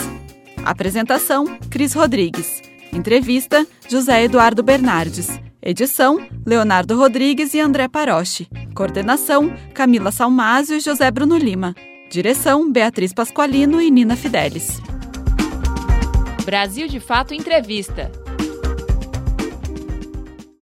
Apresentação: 0.65 1.59
Cris 1.71 1.93
Rodrigues. 1.93 2.61
Entrevista: 2.93 3.67
José 3.89 4.25
Eduardo 4.25 4.63
Bernardes. 4.63 5.29
Edição: 5.63 6.19
Leonardo 6.45 6.97
Rodrigues 6.97 7.55
e 7.55 7.61
André 7.61 7.89
Paroche. 7.89 8.49
Coordenação: 8.75 9.53
Camila 9.75 10.11
Salmásio 10.11 10.77
e 10.77 10.81
José 10.81 11.11
Bruno 11.11 11.37
Lima. 11.37 11.75
Direção: 12.11 12.71
Beatriz 12.71 13.13
Pasqualino 13.13 13.81
e 13.81 13.91
Nina 13.91 14.17
Fidelis. 14.17 14.81
Brasil 16.45 16.89
de 16.89 16.99
Fato 16.99 17.33
Entrevista 17.33 18.11